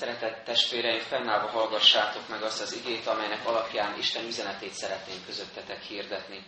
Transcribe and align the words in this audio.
Szeretett 0.00 0.44
testvéreim, 0.44 1.00
fennállva 1.00 1.46
hallgassátok 1.46 2.28
meg 2.28 2.42
azt 2.42 2.60
az 2.60 2.72
igét, 2.76 3.06
amelynek 3.06 3.46
alapján 3.46 3.98
Isten 3.98 4.26
üzenetét 4.26 4.72
szeretném 4.72 5.24
közöttetek 5.26 5.82
hirdetni. 5.82 6.44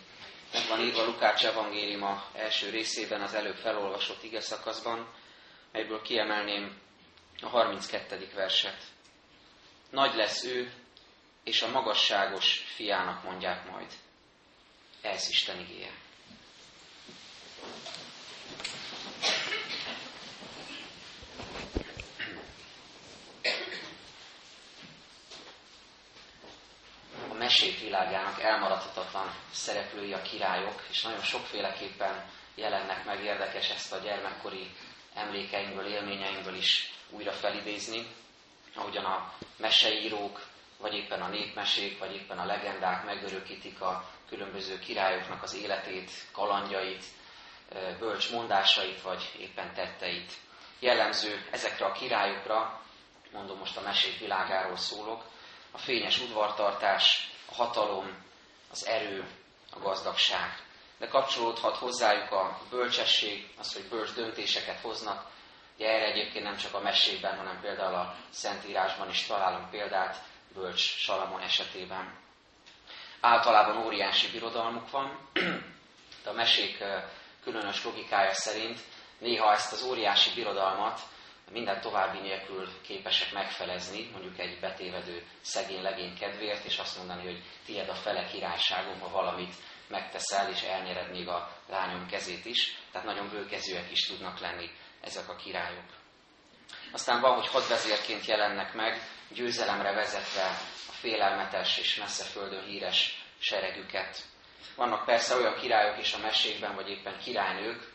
Meg 0.53 0.67
van 0.67 0.79
írva 0.79 1.05
Lukács 1.05 1.45
evangéliuma 1.45 2.25
első 2.35 2.69
részében, 2.69 3.21
az 3.21 3.33
előbb 3.33 3.55
felolvasott 3.55 4.23
ige 4.23 4.41
szakaszban, 4.41 5.13
melyből 5.71 6.01
kiemelném 6.01 6.81
a 7.41 7.47
32. 7.47 8.31
verset. 8.35 8.83
Nagy 9.89 10.15
lesz 10.15 10.43
ő, 10.43 10.73
és 11.43 11.61
a 11.61 11.71
magasságos 11.71 12.57
fiának 12.75 13.23
mondják 13.23 13.69
majd. 13.69 13.91
Ez 15.01 15.29
Isten 15.29 15.59
igéje. 15.59 15.91
Mesék 27.53 27.79
világának 27.79 28.41
elmaradhatatlan 28.41 29.35
szereplői 29.51 30.13
a 30.13 30.21
királyok, 30.21 30.83
és 30.89 31.01
nagyon 31.01 31.21
sokféleképpen 31.21 32.29
jelennek 32.55 33.05
meg 33.05 33.23
érdekes 33.23 33.69
ezt 33.69 33.93
a 33.93 33.97
gyermekkori 33.97 34.75
emlékeinkből, 35.13 35.85
élményeinkből 35.85 36.55
is 36.55 36.91
újra 37.09 37.31
felidézni, 37.31 38.07
ahogyan 38.75 39.05
a 39.05 39.33
meseírók, 39.57 40.45
vagy 40.77 40.93
éppen 40.93 41.21
a 41.21 41.27
népmesék, 41.27 41.99
vagy 41.99 42.15
éppen 42.15 42.39
a 42.39 42.45
legendák 42.45 43.05
megörökítik 43.05 43.81
a 43.81 44.09
különböző 44.29 44.79
királyoknak 44.79 45.43
az 45.43 45.55
életét, 45.55 46.11
kalandjait, 46.31 47.03
bölcs 47.99 48.31
mondásait, 48.31 49.01
vagy 49.01 49.31
éppen 49.37 49.73
tetteit. 49.73 50.33
Jellemző 50.79 51.47
ezekre 51.51 51.85
a 51.85 51.91
királyokra, 51.91 52.81
mondom 53.31 53.57
most 53.57 53.77
a 53.77 53.81
mesék 53.81 54.19
világáról 54.19 54.77
szólok, 54.77 55.23
a 55.71 55.77
fényes 55.77 56.19
udvartartás, 56.19 57.31
hatalom, 57.53 58.23
az 58.71 58.85
erő, 58.85 59.27
a 59.71 59.79
gazdagság. 59.79 60.63
De 60.97 61.07
kapcsolódhat 61.07 61.77
hozzájuk 61.77 62.31
a 62.31 62.59
bölcsesség, 62.69 63.49
az, 63.59 63.73
hogy 63.73 63.83
bölcs 63.83 64.13
döntéseket 64.13 64.79
hoznak. 64.79 65.31
Ugye 65.75 65.87
erre 65.87 66.05
egyébként 66.05 66.43
nem 66.43 66.57
csak 66.57 66.73
a 66.73 66.79
mesében, 66.79 67.37
hanem 67.37 67.59
például 67.61 67.95
a 67.95 68.15
Szentírásban 68.29 69.09
is 69.09 69.25
találunk 69.25 69.69
példát, 69.69 70.23
bölcs 70.53 70.79
Salamon 70.79 71.41
esetében. 71.41 72.13
Általában 73.19 73.85
óriási 73.85 74.31
birodalmuk 74.31 74.89
van, 74.89 75.29
de 76.23 76.29
a 76.29 76.33
mesék 76.33 76.83
különös 77.43 77.83
logikája 77.83 78.33
szerint 78.33 78.79
néha 79.17 79.51
ezt 79.51 79.71
az 79.71 79.83
óriási 79.83 80.33
birodalmat 80.35 80.99
minden 81.51 81.81
további 81.81 82.19
nélkül 82.19 82.69
képesek 82.81 83.33
megfelezni, 83.33 84.09
mondjuk 84.11 84.39
egy 84.39 84.59
betévedő 84.59 85.25
szegény 85.41 85.81
legény 85.81 86.17
kedvéért, 86.17 86.65
és 86.65 86.77
azt 86.77 86.97
mondani, 86.97 87.23
hogy 87.23 87.43
tied 87.65 87.89
a 87.89 87.95
fele 87.95 88.25
királyságom, 88.25 88.99
ha 88.99 89.09
valamit 89.09 89.53
megteszel, 89.87 90.49
és 90.49 90.61
elnyered 90.61 91.11
még 91.11 91.27
a 91.27 91.57
lányom 91.69 92.07
kezét 92.07 92.45
is. 92.45 92.77
Tehát 92.91 93.07
nagyon 93.07 93.29
bőkezőek 93.29 93.91
is 93.91 94.07
tudnak 94.07 94.39
lenni 94.39 94.69
ezek 95.01 95.29
a 95.29 95.35
királyok. 95.35 95.85
Aztán 96.91 97.21
van, 97.21 97.33
hogy 97.35 97.47
hadvezérként 97.47 98.25
jelennek 98.25 98.73
meg, 98.73 99.01
győzelemre 99.29 99.93
vezetve 99.93 100.43
a 100.89 100.91
félelmetes 100.91 101.77
és 101.77 101.95
messze 101.95 102.23
földön 102.23 102.65
híres 102.65 103.23
seregüket. 103.39 104.21
Vannak 104.75 105.05
persze 105.05 105.35
olyan 105.35 105.55
királyok 105.55 105.99
is 105.99 106.13
a 106.13 106.19
mesékben, 106.19 106.75
vagy 106.75 106.89
éppen 106.89 107.19
királynők, 107.19 107.91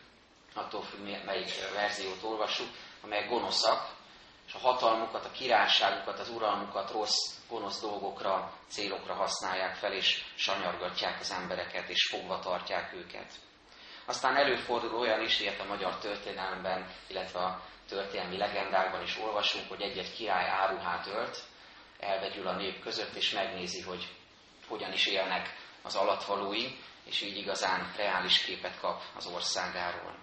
attól 0.54 0.82
függ, 0.82 1.24
melyik 1.24 1.50
verziót 1.74 2.22
olvassuk, 2.22 2.68
amelyek 3.02 3.28
gonoszak, 3.28 3.96
és 4.46 4.54
a 4.54 4.58
hatalmukat, 4.58 5.24
a 5.24 5.30
királyságukat, 5.30 6.18
az 6.18 6.28
uralmukat 6.28 6.90
rossz, 6.90 7.38
gonosz 7.48 7.80
dolgokra, 7.80 8.52
célokra 8.68 9.14
használják 9.14 9.74
fel, 9.74 9.92
és 9.92 10.24
sanyargatják 10.34 11.20
az 11.20 11.30
embereket, 11.30 11.88
és 11.88 12.08
fogva 12.10 12.38
tartják 12.38 12.92
őket. 12.92 13.32
Aztán 14.06 14.36
előfordul 14.36 14.98
olyan 14.98 15.20
is, 15.20 15.40
ilyet 15.40 15.60
a 15.60 15.64
magyar 15.64 15.98
történelemben, 15.98 16.90
illetve 17.06 17.38
a 17.38 17.62
történelmi 17.88 18.36
legendákban 18.36 19.02
is 19.02 19.18
olvasunk, 19.18 19.68
hogy 19.68 19.80
egy-egy 19.80 20.12
király 20.12 20.48
áruhát 20.48 21.06
ölt, 21.06 21.38
elvegyül 21.98 22.46
a 22.46 22.56
nép 22.56 22.80
között, 22.80 23.14
és 23.14 23.30
megnézi, 23.30 23.80
hogy 23.82 24.08
hogyan 24.68 24.92
is 24.92 25.06
élnek 25.06 25.56
az 25.82 25.96
alatvalói, 25.96 26.66
és 27.04 27.22
így 27.22 27.36
igazán 27.36 27.92
reális 27.96 28.44
képet 28.44 28.80
kap 28.80 29.02
az 29.16 29.26
országáról. 29.26 30.14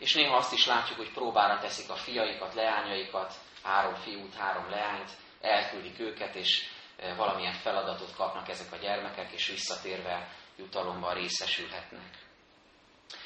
És 0.00 0.14
néha 0.14 0.36
azt 0.36 0.52
is 0.52 0.66
látjuk, 0.66 0.98
hogy 0.98 1.12
próbára 1.12 1.58
teszik 1.58 1.90
a 1.90 1.94
fiaikat, 1.94 2.54
leányaikat, 2.54 3.34
három 3.62 3.94
fiút, 3.94 4.34
három 4.34 4.70
leányt, 4.70 5.10
elküldik 5.40 6.00
őket, 6.00 6.34
és 6.34 6.68
e, 6.96 7.14
valamilyen 7.14 7.52
feladatot 7.52 8.14
kapnak 8.16 8.48
ezek 8.48 8.72
a 8.72 8.76
gyermekek, 8.76 9.32
és 9.32 9.46
visszatérve 9.46 10.28
jutalomban 10.56 11.14
részesülhetnek. 11.14 12.10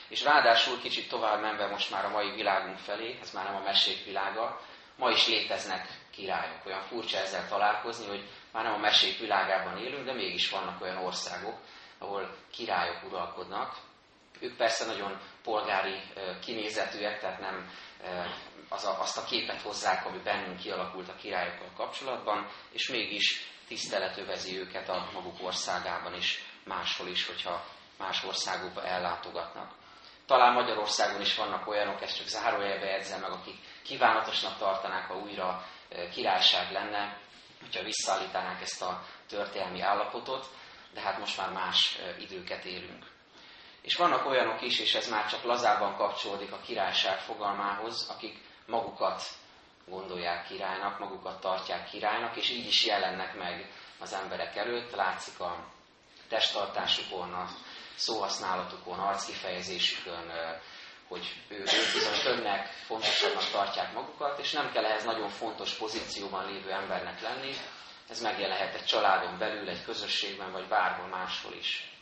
És 0.09 0.23
ráadásul 0.23 0.81
kicsit 0.81 1.09
tovább 1.09 1.41
menve 1.41 1.67
most 1.67 1.91
már 1.91 2.05
a 2.05 2.11
mai 2.11 2.31
világunk 2.31 2.79
felé, 2.79 3.19
ez 3.21 3.33
már 3.33 3.45
nem 3.45 3.57
a 3.57 3.65
mesék 3.65 4.05
világa, 4.05 4.61
ma 4.97 5.11
is 5.11 5.27
léteznek 5.27 5.89
királyok. 6.11 6.67
Olyan 6.67 6.83
furcsa 6.83 7.19
ezzel 7.19 7.49
találkozni, 7.49 8.07
hogy 8.07 8.29
már 8.53 8.65
nem 8.65 8.75
a 8.75 8.79
mesék 8.79 9.19
világában 9.19 9.79
élünk, 9.79 10.05
de 10.05 10.13
mégis 10.13 10.51
vannak 10.51 10.83
olyan 10.83 10.97
országok, 10.97 11.59
ahol 11.99 12.37
királyok 12.51 13.05
uralkodnak. 13.05 13.77
Ők 14.41 14.57
persze 14.57 14.87
nagyon 14.87 15.21
polgári 15.43 16.01
kinézetűek, 16.45 17.21
tehát 17.21 17.41
nem 17.41 17.71
az 18.69 18.85
a, 18.85 19.01
azt 19.01 19.19
a 19.19 19.25
képet 19.25 19.61
hozzák, 19.61 20.07
ami 20.07 20.19
bennünk 20.19 20.59
kialakult 20.59 21.09
a 21.09 21.17
királyokkal 21.17 21.71
kapcsolatban, 21.77 22.49
és 22.71 22.89
mégis 22.89 23.53
tisztelet 23.69 24.17
övezi 24.17 24.59
őket 24.59 24.89
a 24.89 25.09
maguk 25.13 25.43
országában 25.43 26.15
is, 26.15 26.45
máshol 26.65 27.09
is, 27.09 27.27
hogyha 27.27 27.65
más 27.99 28.25
országokba 28.25 28.85
ellátogatnak. 28.85 29.73
Talán 30.27 30.53
Magyarországon 30.53 31.21
is 31.21 31.37
vannak 31.37 31.67
olyanok, 31.67 32.03
ezt 32.03 32.17
csak 32.17 32.27
zárójelbe 32.27 32.95
edzem 32.95 33.21
meg, 33.21 33.31
akik 33.31 33.57
kívánatosnak 33.83 34.59
tartanák, 34.59 35.07
ha 35.07 35.19
újra 35.19 35.67
királyság 36.13 36.73
lenne, 36.73 37.19
hogyha 37.61 37.83
visszaállítanák 37.83 38.61
ezt 38.61 38.83
a 38.83 39.05
történelmi 39.29 39.81
állapotot, 39.81 40.47
de 40.93 41.01
hát 41.01 41.19
most 41.19 41.37
már 41.37 41.53
más 41.53 41.99
időket 42.19 42.65
élünk. 42.65 43.14
És 43.85 43.97
vannak 43.97 44.27
olyanok 44.27 44.63
is, 44.63 44.79
és 44.81 44.95
ez 44.95 45.09
már 45.09 45.27
csak 45.27 45.43
lazában 45.43 45.97
kapcsolódik 45.97 46.53
a 46.53 46.61
királyság 46.61 47.19
fogalmához, 47.19 48.09
akik 48.09 48.39
magukat 48.67 49.23
gondolják 49.87 50.47
királynak, 50.47 50.99
magukat 50.99 51.41
tartják 51.41 51.89
királynak, 51.91 52.37
és 52.37 52.51
így 52.51 52.67
is 52.67 52.87
jelennek 52.87 53.35
meg 53.35 53.73
az 53.99 54.13
emberek 54.13 54.57
előtt, 54.57 54.95
látszik 54.95 55.41
a 55.41 55.65
testtartásukon, 56.29 57.33
a 57.33 57.49
szóhasználatukon, 57.95 58.99
arckifejezésükön, 58.99 60.33
hogy 61.09 61.43
ők 61.49 61.65
bizony 61.93 62.21
többnek 62.23 62.67
fontosabbnak 62.67 63.51
tartják 63.51 63.93
magukat, 63.93 64.39
és 64.39 64.53
nem 64.53 64.73
kell 64.73 64.85
ehhez 64.85 65.05
nagyon 65.05 65.29
fontos 65.29 65.73
pozícióban 65.75 66.47
lévő 66.47 66.71
embernek 66.71 67.21
lenni, 67.21 67.53
ez 68.09 68.21
megjelenhet 68.21 68.75
egy 68.75 68.85
családon 68.85 69.39
belül, 69.39 69.69
egy 69.69 69.85
közösségben, 69.85 70.53
vagy 70.53 70.69
bárhol 70.69 71.07
máshol 71.07 71.53
is. 71.53 71.94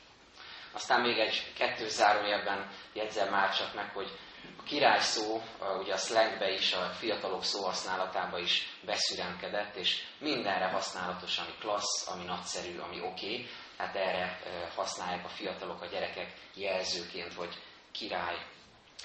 Aztán 0.72 1.00
még 1.00 1.18
egy 1.18 1.52
kettő 1.56 1.88
zárójelben 1.88 2.70
jegyzem 2.92 3.30
már 3.30 3.56
csak 3.56 3.74
meg, 3.74 3.90
hogy 3.94 4.18
a 4.58 4.62
király 4.62 5.00
szó, 5.00 5.42
ugye 5.80 5.92
a 5.92 5.96
slangbe 5.96 6.50
is, 6.50 6.72
a 6.72 6.90
fiatalok 6.98 7.44
szóhasználatába 7.44 8.38
is 8.38 8.68
beszüremkedett, 8.84 9.76
és 9.76 10.02
mindenre 10.18 10.66
használatos, 10.66 11.38
ami 11.38 11.54
klassz, 11.60 12.08
ami 12.08 12.24
nagyszerű, 12.24 12.78
ami 12.78 13.00
oké, 13.00 13.06
okay, 13.06 13.48
hát 13.76 13.96
erre 13.96 14.40
használják 14.74 15.24
a 15.24 15.28
fiatalok, 15.28 15.82
a 15.82 15.86
gyerekek 15.86 16.32
jelzőként, 16.54 17.34
hogy 17.34 17.58
király. 17.92 18.36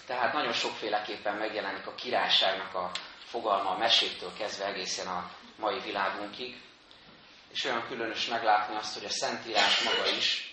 Tehát 0.06 0.34
nagyon 0.34 0.54
sokféleképpen 0.54 1.36
megjelenik 1.36 1.88
a 1.88 1.96
királyságnak 1.96 2.74
a 2.74 2.92
fogalma 3.26 3.70
a 3.70 3.78
meséktől 3.78 4.34
kezdve 4.38 4.66
egészen 4.66 5.08
a 5.08 5.32
mai 5.58 5.80
világunkig, 5.80 6.62
és 7.52 7.64
olyan 7.64 7.88
különös 7.88 8.26
meglátni 8.28 8.76
azt, 8.76 8.94
hogy 8.94 9.06
a 9.06 9.10
Szentírás 9.10 9.84
maga 9.84 10.10
is 10.18 10.47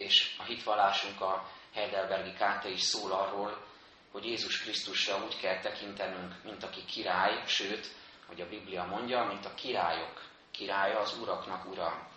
és 0.00 0.34
a 0.38 0.42
hitvallásunk 0.42 1.20
a 1.20 1.48
Heidelbergi 1.74 2.32
Káte 2.32 2.68
is 2.68 2.80
szól 2.80 3.12
arról, 3.12 3.66
hogy 4.12 4.24
Jézus 4.24 4.62
Krisztusra 4.62 5.24
úgy 5.24 5.40
kell 5.40 5.60
tekintenünk, 5.60 6.34
mint 6.44 6.62
aki 6.62 6.84
király, 6.84 7.42
sőt, 7.46 7.86
hogy 8.26 8.40
a 8.40 8.48
Biblia 8.48 8.84
mondja, 8.84 9.24
mint 9.24 9.46
a 9.46 9.54
királyok 9.54 10.22
királya, 10.50 10.98
az 10.98 11.18
uraknak 11.18 11.70
ura. 11.70 12.08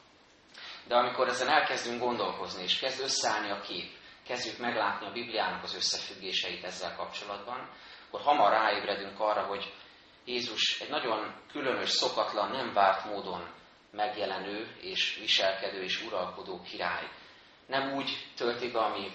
De 0.87 0.95
amikor 0.95 1.27
ezen 1.27 1.49
elkezdünk 1.49 1.99
gondolkozni, 1.99 2.63
és 2.63 2.79
kezd 2.79 3.01
összeállni 3.01 3.49
a 3.49 3.61
kép, 3.61 3.91
kezdjük 4.25 4.57
meglátni 4.57 5.05
a 5.07 5.11
Bibliának 5.11 5.63
az 5.63 5.75
összefüggéseit 5.75 6.63
ezzel 6.63 6.95
kapcsolatban, 6.95 7.69
akkor 8.07 8.21
hamar 8.21 8.51
ráébredünk 8.51 9.19
arra, 9.19 9.41
hogy 9.41 9.73
Jézus 10.25 10.79
egy 10.79 10.89
nagyon 10.89 11.35
különös, 11.51 11.89
szokatlan, 11.89 12.51
nem 12.51 12.73
várt 12.73 13.05
módon 13.05 13.47
megjelenő 13.91 14.77
és 14.81 15.17
viselkedő 15.19 15.83
és 15.83 16.01
uralkodó 16.01 16.61
király 16.61 17.09
nem 17.65 17.93
úgy 17.93 18.27
tölti 18.35 18.71
be 18.71 18.79
a 18.79 18.97
mi 18.97 19.11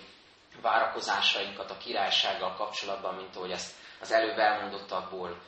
várakozásainkat 0.61 1.71
a 1.71 1.77
királysággal 1.77 2.55
kapcsolatban, 2.55 3.15
mint 3.15 3.37
ahogy 3.37 3.51
ezt 3.51 3.75
az 4.01 4.13
előbb 4.13 4.39
elmondottakból 4.39 5.43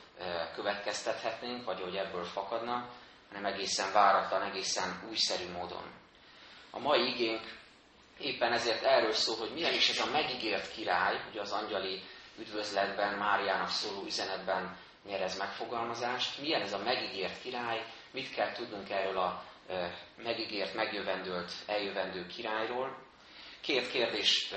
következtethetnénk, 0.54 1.64
vagy 1.64 1.80
hogy 1.80 1.96
ebből 1.96 2.24
fakadna, 2.24 2.88
hanem 3.28 3.52
egészen 3.52 3.92
váratlan, 3.92 4.42
egészen 4.42 5.06
újszerű 5.08 5.50
módon. 5.50 5.82
A 6.70 6.78
mai 6.78 7.08
igénk 7.08 7.58
éppen 8.18 8.52
ezért 8.52 8.82
erről 8.82 9.12
szól, 9.12 9.36
hogy 9.36 9.52
milyen 9.52 9.74
is 9.74 9.88
ez 9.88 9.98
a 9.98 10.10
megígért 10.10 10.72
király, 10.72 11.20
ugye 11.30 11.40
az 11.40 11.52
angyali 11.52 12.02
üdvözletben, 12.38 13.18
Máriának 13.18 13.68
szóló 13.68 14.04
üzenetben 14.04 14.76
nyerez 15.06 15.38
megfogalmazást, 15.38 16.40
milyen 16.40 16.62
ez 16.62 16.72
a 16.72 16.78
megígért 16.78 17.42
király, 17.42 17.84
mit 18.10 18.34
kell 18.34 18.52
tudnunk 18.52 18.90
erről 18.90 19.18
a 19.18 19.44
megígért, 20.22 20.74
megjövendőlt, 20.74 21.52
eljövendő 21.66 22.26
királyról. 22.26 22.96
Két 23.60 23.90
kérdést 23.90 24.56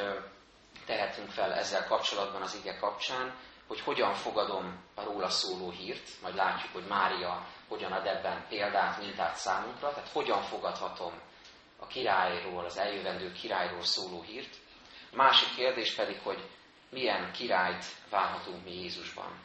tehetünk 0.86 1.30
fel 1.30 1.54
ezzel 1.54 1.88
kapcsolatban 1.88 2.42
az 2.42 2.58
ige 2.64 2.78
kapcsán, 2.78 3.36
hogy 3.68 3.80
hogyan 3.80 4.14
fogadom 4.14 4.84
a 4.96 5.04
róla 5.04 5.30
szóló 5.30 5.70
hírt, 5.70 6.10
majd 6.22 6.36
látjuk, 6.36 6.74
hogy 6.74 6.86
Mária 6.88 7.48
hogyan 7.68 7.92
ad 7.92 8.06
ebben 8.06 8.46
példát, 8.50 9.00
mintát 9.00 9.36
számunkra, 9.36 9.90
tehát 9.94 10.10
hogyan 10.10 10.42
fogadhatom 10.42 11.14
a 11.80 11.88
királyról, 11.88 12.66
az 12.66 12.78
eljövendő 12.78 13.32
királyról 13.32 13.84
szóló 13.84 14.22
hírt. 14.22 14.56
A 15.12 15.16
másik 15.16 15.56
kérdés 15.56 15.94
pedig, 15.96 16.20
hogy 16.24 16.50
milyen 16.90 17.32
királyt 17.32 17.86
várhatunk 18.10 18.64
mi 18.64 18.82
Jézusban. 18.82 19.42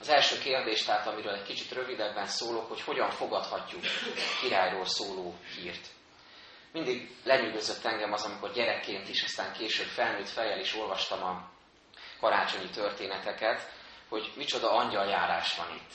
Az 0.00 0.08
első 0.08 0.38
kérdés, 0.38 0.84
tehát 0.84 1.06
amiről 1.06 1.34
egy 1.34 1.46
kicsit 1.46 1.72
rövidebben 1.72 2.26
szólok, 2.26 2.68
hogy 2.68 2.80
hogyan 2.80 3.10
fogadhatjuk 3.10 3.82
királyról 4.40 4.84
szóló 4.84 5.34
hírt. 5.54 5.86
Mindig 6.72 7.16
lenyűgözött 7.24 7.84
engem 7.84 8.12
az, 8.12 8.24
amikor 8.24 8.52
gyerekként 8.52 9.08
is, 9.08 9.22
aztán 9.22 9.52
később 9.52 9.86
felnőtt 9.86 10.28
fejjel 10.28 10.60
is 10.60 10.74
olvastam 10.74 11.22
a 11.22 11.50
karácsonyi 12.20 12.70
történeteket, 12.70 13.70
hogy 14.08 14.32
micsoda 14.36 14.70
angyaljárás 14.70 15.56
van 15.56 15.74
itt. 15.74 15.92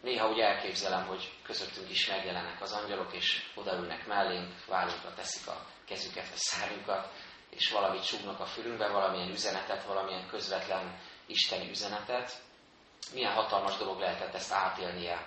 Néha 0.00 0.30
úgy 0.30 0.38
elképzelem, 0.38 1.06
hogy 1.06 1.32
közöttünk 1.42 1.90
is 1.90 2.06
megjelennek 2.08 2.60
az 2.60 2.72
angyalok, 2.72 3.12
és 3.12 3.50
odaülnek 3.54 4.06
mellénk, 4.06 4.64
vállunkra 4.66 5.14
teszik 5.14 5.46
a 5.46 5.66
kezüket, 5.86 6.26
a 6.26 6.36
szárjukat, 6.36 7.08
és 7.50 7.70
valamit 7.70 8.06
csúgnak 8.06 8.40
a 8.40 8.46
fülünkbe, 8.46 8.88
valamilyen 8.88 9.30
üzenetet, 9.30 9.84
valamilyen 9.84 10.28
közvetlen 10.28 11.00
isteni 11.26 11.70
üzenetet. 11.70 12.32
Milyen 13.12 13.32
hatalmas 13.32 13.76
dolog 13.76 13.98
lehetett 13.98 14.34
ezt 14.34 14.52
átélnie 14.52 15.26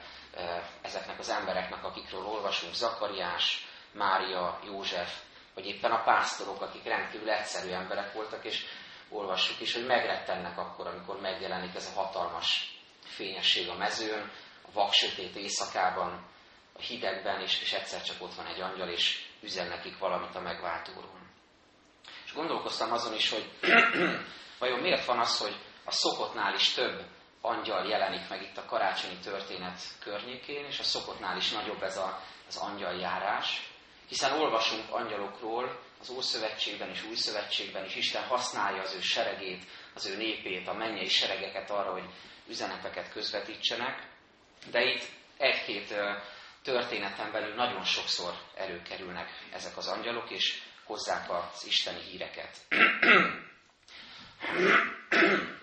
ezeknek 0.81 1.19
az 1.19 1.29
embereknek, 1.29 1.83
akikről 1.83 2.25
olvasunk, 2.25 2.73
Zakariás, 2.73 3.67
Mária, 3.91 4.59
József, 4.65 5.21
vagy 5.53 5.65
éppen 5.65 5.91
a 5.91 6.03
pásztorok, 6.03 6.61
akik 6.61 6.83
rendkívül 6.83 7.29
egyszerű 7.29 7.69
emberek 7.69 8.13
voltak, 8.13 8.45
és 8.45 8.65
olvassuk 9.09 9.61
is, 9.61 9.73
hogy 9.73 9.85
megrettennek 9.85 10.57
akkor, 10.57 10.87
amikor 10.87 11.19
megjelenik 11.19 11.75
ez 11.75 11.91
a 11.95 11.99
hatalmas 12.01 12.77
fényesség 13.03 13.69
a 13.69 13.75
mezőn, 13.75 14.31
a 14.61 14.71
vaksötét 14.73 15.35
éjszakában, 15.35 16.25
a 16.73 16.81
hidegben, 16.81 17.41
és, 17.41 17.61
és 17.61 17.73
egyszer 17.73 18.01
csak 18.01 18.21
ott 18.21 18.33
van 18.33 18.45
egy 18.45 18.61
angyal, 18.61 18.89
és 18.89 19.25
üzen 19.41 19.67
nekik 19.67 19.97
valamit 19.97 20.35
a 20.35 20.41
megváltóról. 20.41 21.19
És 22.25 22.33
gondolkoztam 22.33 22.91
azon 22.91 23.13
is, 23.13 23.29
hogy 23.29 23.51
vajon 24.59 24.79
miért 24.79 25.05
van 25.05 25.19
az, 25.19 25.37
hogy 25.37 25.55
a 25.85 25.91
szokottnál 25.91 26.53
is 26.53 26.73
több 26.73 27.05
angyal 27.47 27.85
jelenik 27.85 28.29
meg 28.29 28.41
itt 28.41 28.57
a 28.57 28.65
karácsonyi 28.65 29.17
történet 29.23 29.81
környékén, 29.99 30.65
és 30.65 30.79
a 30.79 30.83
szokottnál 30.83 31.37
is 31.37 31.51
nagyobb 31.51 31.83
ez 31.83 31.97
a, 31.97 32.21
az 32.47 32.57
angyal 32.57 32.93
járás, 32.93 33.69
hiszen 34.07 34.39
olvasunk 34.39 34.91
angyalokról 34.91 35.79
az 35.99 36.09
Ószövetségben 36.09 36.89
és 36.89 37.03
Új 37.03 37.15
Szövetségben 37.15 37.85
is. 37.85 37.95
Isten 37.95 38.23
használja 38.23 38.81
az 38.81 38.93
ő 38.95 39.01
seregét, 39.01 39.63
az 39.93 40.05
ő 40.05 40.17
népét, 40.17 40.67
a 40.67 40.73
mennyei 40.73 41.07
seregeket 41.07 41.69
arra, 41.69 41.91
hogy 41.91 42.09
üzeneteket 42.47 43.11
közvetítsenek. 43.11 44.07
De 44.71 44.83
itt 44.83 45.03
egy-két 45.37 45.93
történeten 46.63 47.31
belül 47.31 47.55
nagyon 47.55 47.83
sokszor 47.83 48.33
előkerülnek 48.55 49.29
ezek 49.51 49.77
az 49.77 49.87
angyalok, 49.87 50.29
és 50.29 50.61
hozzák 50.83 51.29
az 51.29 51.65
isteni 51.65 52.01
híreket. 52.01 52.57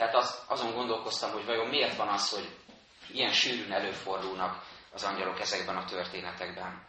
Tehát 0.00 0.14
az, 0.14 0.42
azon 0.46 0.74
gondolkoztam, 0.74 1.30
hogy 1.30 1.44
vajon 1.44 1.66
miért 1.68 1.96
van 1.96 2.08
az, 2.08 2.30
hogy 2.30 2.56
ilyen 3.12 3.32
sűrűn 3.32 3.72
előfordulnak 3.72 4.64
az 4.92 5.04
angyalok 5.04 5.40
ezekben 5.40 5.76
a 5.76 5.84
történetekben. 5.84 6.86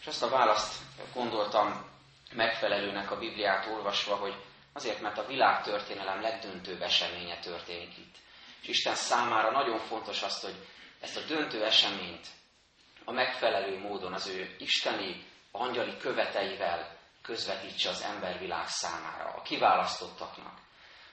És 0.00 0.06
azt 0.06 0.22
a 0.22 0.28
választ 0.28 0.74
gondoltam 1.14 1.90
megfelelőnek 2.32 3.10
a 3.10 3.18
Bibliát 3.18 3.66
olvasva, 3.66 4.14
hogy 4.16 4.34
azért, 4.72 5.00
mert 5.00 5.18
a 5.18 5.26
világtörténelem 5.26 6.20
legdöntőbb 6.20 6.82
eseménye 6.82 7.38
történik 7.38 7.98
itt. 7.98 8.14
És 8.62 8.68
Isten 8.68 8.94
számára 8.94 9.50
nagyon 9.50 9.78
fontos 9.78 10.22
azt, 10.22 10.42
hogy 10.42 10.66
ezt 11.00 11.16
a 11.16 11.26
döntő 11.26 11.64
eseményt 11.64 12.26
a 13.04 13.12
megfelelő 13.12 13.78
módon 13.78 14.12
az 14.12 14.26
ő 14.26 14.56
isteni, 14.58 15.26
angyali 15.50 15.96
követeivel 15.96 16.96
közvetítse 17.22 17.88
az 17.88 18.02
embervilág 18.02 18.68
számára, 18.68 19.34
a 19.36 19.42
kiválasztottaknak. 19.42 20.66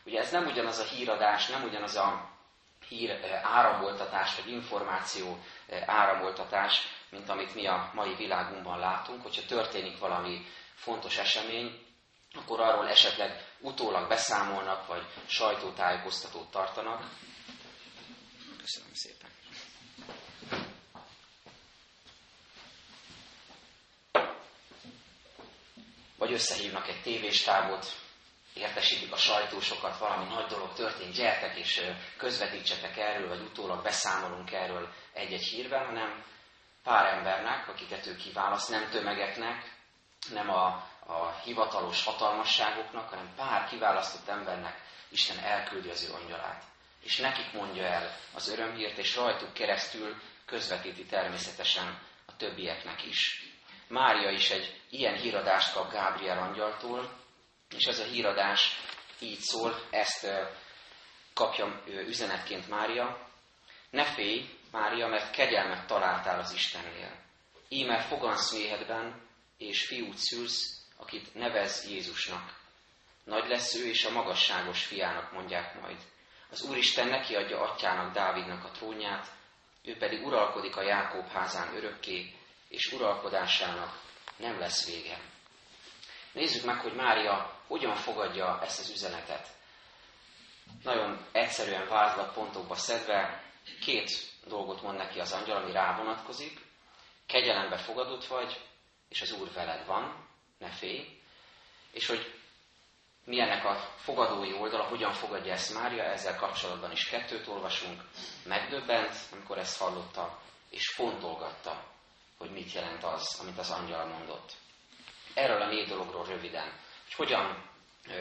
Ugye 0.05 0.19
ez 0.19 0.31
nem 0.31 0.45
ugyanaz 0.45 0.79
a 0.79 0.83
híradás, 0.83 1.47
nem 1.47 1.63
ugyanaz 1.63 1.95
a 1.95 2.29
hír 2.87 3.09
eh, 3.09 3.55
áramoltatás, 3.55 4.35
vagy 4.35 4.51
információ 4.51 5.37
eh, 5.67 5.83
áramoltatás, 5.89 6.81
mint 7.09 7.29
amit 7.29 7.55
mi 7.55 7.67
a 7.67 7.91
mai 7.93 8.15
világunkban 8.15 8.79
látunk, 8.79 9.21
hogyha 9.21 9.45
történik 9.45 9.99
valami 9.99 10.45
fontos 10.75 11.17
esemény, 11.17 11.85
akkor 12.33 12.59
arról 12.59 12.89
esetleg 12.89 13.45
utólag 13.59 14.07
beszámolnak, 14.07 14.87
vagy 14.87 15.05
sajtótájékoztatót 15.25 16.51
tartanak. 16.51 17.03
Köszönöm 18.61 18.93
szépen. 18.93 19.29
Vagy 26.17 26.33
összehívnak 26.33 26.87
egy 26.87 27.01
tévéstábot, 27.01 28.04
értesítik 28.55 29.11
a 29.11 29.17
sajtósokat, 29.17 29.97
valami 29.97 30.25
nagy 30.25 30.45
dolog 30.45 30.73
történt, 30.73 31.15
gyertek 31.15 31.57
és 31.57 31.81
közvetítsetek 32.17 32.97
erről, 32.97 33.27
vagy 33.27 33.41
utólag 33.41 33.83
beszámolunk 33.83 34.51
erről 34.51 34.93
egy-egy 35.13 35.43
hírben, 35.43 35.85
hanem 35.85 36.23
pár 36.83 37.05
embernek, 37.05 37.67
akiket 37.67 38.05
ő 38.05 38.15
kiválaszt, 38.15 38.69
nem 38.69 38.89
tömegeknek, 38.89 39.73
nem 40.29 40.49
a, 40.49 40.65
a 41.05 41.39
hivatalos 41.43 42.03
hatalmasságoknak, 42.03 43.09
hanem 43.09 43.33
pár 43.35 43.67
kiválasztott 43.67 44.27
embernek 44.27 44.83
Isten 45.09 45.39
elküldi 45.39 45.89
az 45.89 46.09
ő 46.09 46.13
angyalát. 46.13 46.63
És 47.01 47.17
nekik 47.17 47.51
mondja 47.53 47.83
el 47.83 48.17
az 48.33 48.49
örömhírt, 48.49 48.97
és 48.97 49.15
rajtuk 49.15 49.53
keresztül 49.53 50.15
közvetíti 50.45 51.05
természetesen 51.05 51.99
a 52.25 52.35
többieknek 52.37 53.05
is. 53.05 53.43
Mária 53.87 54.29
is 54.29 54.49
egy 54.49 54.81
ilyen 54.89 55.15
híradást 55.15 55.73
kap 55.73 55.91
Gábriel 55.91 56.37
angyaltól, 56.37 57.24
és 57.75 57.85
ez 57.85 57.99
a 57.99 58.03
híradás 58.03 58.79
így 59.19 59.39
szól, 59.39 59.87
ezt 59.89 60.27
kapja 61.33 61.83
üzenetként 61.85 62.69
Mária. 62.69 63.29
Ne 63.89 64.05
félj, 64.05 64.49
Mária, 64.71 65.07
mert 65.07 65.31
kegyelmet 65.31 65.87
találtál 65.87 66.39
az 66.39 66.53
Istennél. 66.53 67.23
Íme 67.69 68.01
fogansz 68.01 68.53
méhedben, 68.53 69.27
és 69.57 69.85
fiút 69.85 70.17
szülsz, 70.17 70.85
akit 70.97 71.33
nevez 71.33 71.87
Jézusnak. 71.89 72.63
Nagy 73.23 73.47
lesz 73.47 73.75
ő, 73.75 73.87
és 73.87 74.05
a 74.05 74.11
magasságos 74.11 74.85
fiának 74.85 75.31
mondják 75.31 75.81
majd. 75.81 75.97
Az 76.49 76.61
Úristen 76.61 77.07
neki 77.07 77.35
adja 77.35 77.61
atyának, 77.61 78.13
Dávidnak 78.13 78.63
a 78.63 78.71
trónját, 78.71 79.27
ő 79.83 79.97
pedig 79.97 80.25
uralkodik 80.25 80.75
a 80.75 80.81
Jákob 80.81 81.27
házán 81.27 81.75
örökké, 81.75 82.33
és 82.69 82.91
uralkodásának 82.91 84.01
nem 84.37 84.59
lesz 84.59 84.85
vége. 84.85 85.34
Nézzük 86.35 86.65
meg, 86.65 86.79
hogy 86.79 86.93
Mária 86.93 87.59
hogyan 87.67 87.95
fogadja 87.95 88.59
ezt 88.61 88.79
az 88.79 88.89
üzenetet. 88.89 89.47
Nagyon 90.83 91.25
egyszerűen 91.31 91.87
vázlat 91.87 92.33
pontokba 92.33 92.75
szedve 92.75 93.43
két 93.81 94.09
dolgot 94.47 94.81
mond 94.81 94.97
neki 94.97 95.19
az 95.19 95.31
angyal, 95.31 95.61
ami 95.61 95.71
rá 95.71 95.97
vonatkozik. 95.97 96.59
Kegyelembe 97.25 97.77
fogadott 97.77 98.25
vagy, 98.25 98.61
és 99.09 99.21
az 99.21 99.31
Úr 99.31 99.51
veled 99.53 99.85
van, 99.85 100.27
ne 100.57 100.69
félj. 100.69 101.21
És 101.91 102.07
hogy 102.07 102.33
milyennek 103.23 103.65
a 103.65 103.75
fogadói 103.97 104.53
oldala, 104.53 104.83
hogyan 104.83 105.13
fogadja 105.13 105.53
ezt 105.53 105.73
Mária, 105.73 106.03
ezzel 106.03 106.35
kapcsolatban 106.35 106.91
is 106.91 107.09
kettőt 107.09 107.47
olvasunk. 107.47 108.03
Megdöbbent, 108.43 109.15
amikor 109.31 109.57
ezt 109.57 109.77
hallotta, 109.77 110.39
és 110.69 110.93
fontolgatta, 110.95 111.83
hogy 112.37 112.51
mit 112.51 112.73
jelent 112.73 113.03
az, 113.03 113.39
amit 113.41 113.57
az 113.57 113.71
angyal 113.71 114.05
mondott. 114.05 114.63
Erről 115.35 115.61
a 115.61 115.67
négy 115.67 115.87
dologról 115.87 116.25
röviden, 116.25 116.79
hogy 117.03 117.13
hogyan 117.13 117.69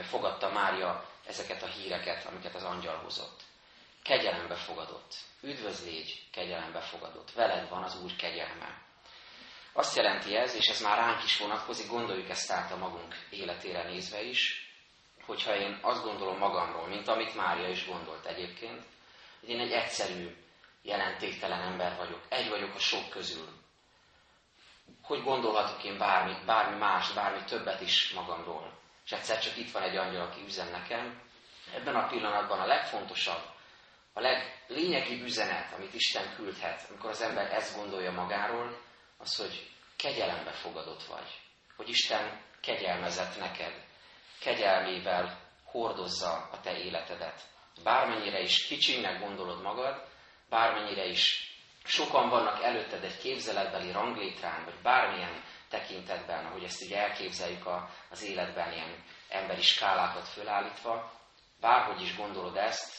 fogadta 0.03 0.53
Mária 0.53 1.09
ezeket 1.27 1.63
a 1.63 1.67
híreket, 1.67 2.27
amiket 2.27 2.55
az 2.55 2.63
angyal 2.63 2.97
hozott. 2.97 3.43
Kegyelembe 4.03 4.55
fogadott. 4.55 5.15
Üdvözlégy, 5.43 6.23
kegyelembe 6.33 6.81
fogadott. 6.81 7.33
Veled 7.33 7.69
van 7.69 7.83
az 7.83 8.01
Úr 8.03 8.17
kegyelme. 8.17 8.83
Azt 9.73 9.97
jelenti 9.97 10.37
ez, 10.37 10.55
és 10.55 10.67
ez 10.67 10.81
már 10.81 10.99
ránk 10.99 11.25
is 11.25 11.39
vonatkozik, 11.39 11.89
gondoljuk 11.89 12.29
ezt 12.29 12.51
át 12.51 12.73
a 12.73 12.77
magunk 12.77 13.15
életére 13.31 13.83
nézve 13.83 14.23
is, 14.23 14.73
hogyha 15.25 15.57
én 15.57 15.79
azt 15.83 16.03
gondolom 16.03 16.39
magamról, 16.39 16.89
mint 16.89 17.09
amit 17.09 17.35
Mária 17.35 17.69
is 17.69 17.87
gondolt 17.87 18.27
egyébként, 18.27 18.83
hogy 19.41 19.49
én 19.49 19.61
egy 19.61 19.73
egyszerű, 19.73 20.37
jelentéktelen 20.83 21.61
ember 21.61 21.97
vagyok. 21.97 22.21
Egy 22.29 22.49
vagyok 22.49 22.75
a 22.75 22.79
sok 22.79 23.09
közül. 23.09 23.49
Hogy 25.03 25.23
gondolhatok 25.23 25.85
én 25.85 25.99
bármi, 25.99 26.37
bármi 26.47 26.79
más, 26.79 27.13
bármi 27.13 27.45
többet 27.45 27.81
is 27.81 28.13
magamról. 28.13 28.73
És 29.05 29.13
egyszer 29.13 29.39
csak 29.39 29.57
itt 29.57 29.71
van 29.71 29.83
egy 29.83 29.97
angyal, 29.97 30.27
aki 30.27 30.41
üzen 30.47 30.71
nekem. 30.71 31.23
Ebben 31.75 31.95
a 31.95 32.07
pillanatban 32.07 32.61
a 32.61 32.67
legfontosabb, 32.67 33.43
a 34.13 34.21
leglényegibb 34.21 35.23
üzenet, 35.23 35.73
amit 35.73 35.95
Isten 35.95 36.35
küldhet, 36.35 36.87
amikor 36.89 37.11
az 37.11 37.21
ember 37.21 37.53
ezt 37.53 37.77
gondolja 37.77 38.13
magáról, 38.13 38.79
az, 39.19 39.37
hogy 39.37 39.71
kegyelembe 39.97 40.53
fogadott 40.53 41.03
vagy. 41.03 41.41
Hogy 41.77 41.89
Isten 41.89 42.41
kegyelmezett 42.61 43.39
neked. 43.39 43.85
Kegyelmével 44.41 45.39
hordozza 45.65 46.49
a 46.53 46.61
te 46.61 46.79
életedet. 46.79 47.41
Bármennyire 47.83 48.41
is 48.41 48.67
kicsinek 48.67 49.21
gondolod 49.21 49.63
magad, 49.63 50.07
bármennyire 50.49 51.05
is 51.05 51.54
sokan 51.85 52.29
vannak 52.29 52.63
előtted 52.63 53.05
egy 53.05 53.19
képzeletbeli 53.19 53.93
ranglétrán, 53.93 54.65
vagy 54.65 54.83
bármilyen 54.83 55.43
tekintetben, 55.69 56.45
ahogy 56.45 56.65
ezt 56.65 56.83
így 56.83 56.93
elképzeljük 56.93 57.67
a, 57.67 57.91
az 58.11 58.23
életben, 58.23 58.73
ilyen 58.73 59.05
emberi 59.29 59.63
skálákat 59.63 60.29
fölállítva, 60.29 61.13
bárhogy 61.61 62.03
is 62.03 62.17
gondolod 62.17 62.57
ezt, 62.57 62.97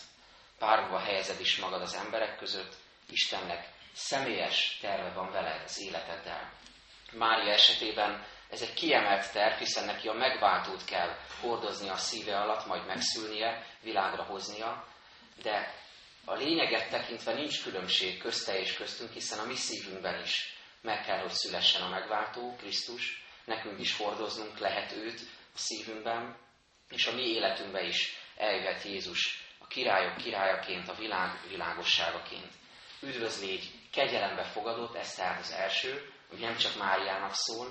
bárhova 0.60 1.00
helyezed 1.00 1.40
is 1.40 1.58
magad 1.58 1.82
az 1.82 1.96
emberek 1.96 2.38
között, 2.38 2.74
Istennek 3.10 3.70
személyes 3.94 4.78
terve 4.82 5.14
van 5.14 5.32
veled 5.32 5.62
az 5.64 5.82
életeddel. 5.82 6.52
Mária 7.12 7.54
esetében 7.54 8.26
ez 8.50 8.62
egy 8.62 8.74
kiemelt 8.74 9.32
terv, 9.32 9.58
hiszen 9.58 9.86
neki 9.86 10.08
a 10.08 10.14
megváltót 10.14 10.86
kell 10.86 11.18
hordozni 11.42 11.90
a 11.90 11.98
szíve 11.98 12.40
alatt, 12.40 12.66
majd 12.66 12.86
megszülnie, 12.86 13.66
világra 13.82 14.24
hoznia, 14.24 14.86
de 15.42 15.74
a 16.26 16.34
lényeget 16.34 16.90
tekintve 16.90 17.34
nincs 17.34 17.64
különbség 17.64 18.18
közte 18.18 18.60
és 18.60 18.74
köztünk, 18.74 19.12
hiszen 19.12 19.40
a 19.40 19.46
mi 19.46 19.56
szívünkben 19.56 20.22
is 20.22 20.56
meg 20.82 21.06
kell, 21.06 21.20
hogy 21.20 21.32
szülessen 21.32 21.82
a 21.82 21.90
megváltó, 21.90 22.56
Krisztus, 22.56 23.24
nekünk 23.46 23.80
is 23.80 23.98
hordoznunk 23.98 24.58
lehet 24.58 24.92
őt 24.92 25.20
a 25.54 25.58
szívünkben, 25.58 26.38
és 26.90 27.08
a 27.08 27.16
mi 27.16 27.22
életünkben 27.22 27.86
is 27.86 28.16
eljöhet 28.38 28.84
Jézus 28.84 29.44
a 29.58 29.68
királyok 29.68 30.18
királyaként, 30.18 30.90
a 30.90 30.96
világ 30.96 31.42
világosságaként. 31.50 32.52
Üdvözlégy, 33.02 33.72
kegyelembe 33.92 34.44
fogadott, 34.44 34.96
ez 34.96 35.14
tehát 35.14 35.40
az 35.40 35.52
első, 35.52 36.12
hogy 36.30 36.40
nem 36.40 36.58
csak 36.58 36.78
Máriának 36.78 37.34
szól, 37.34 37.66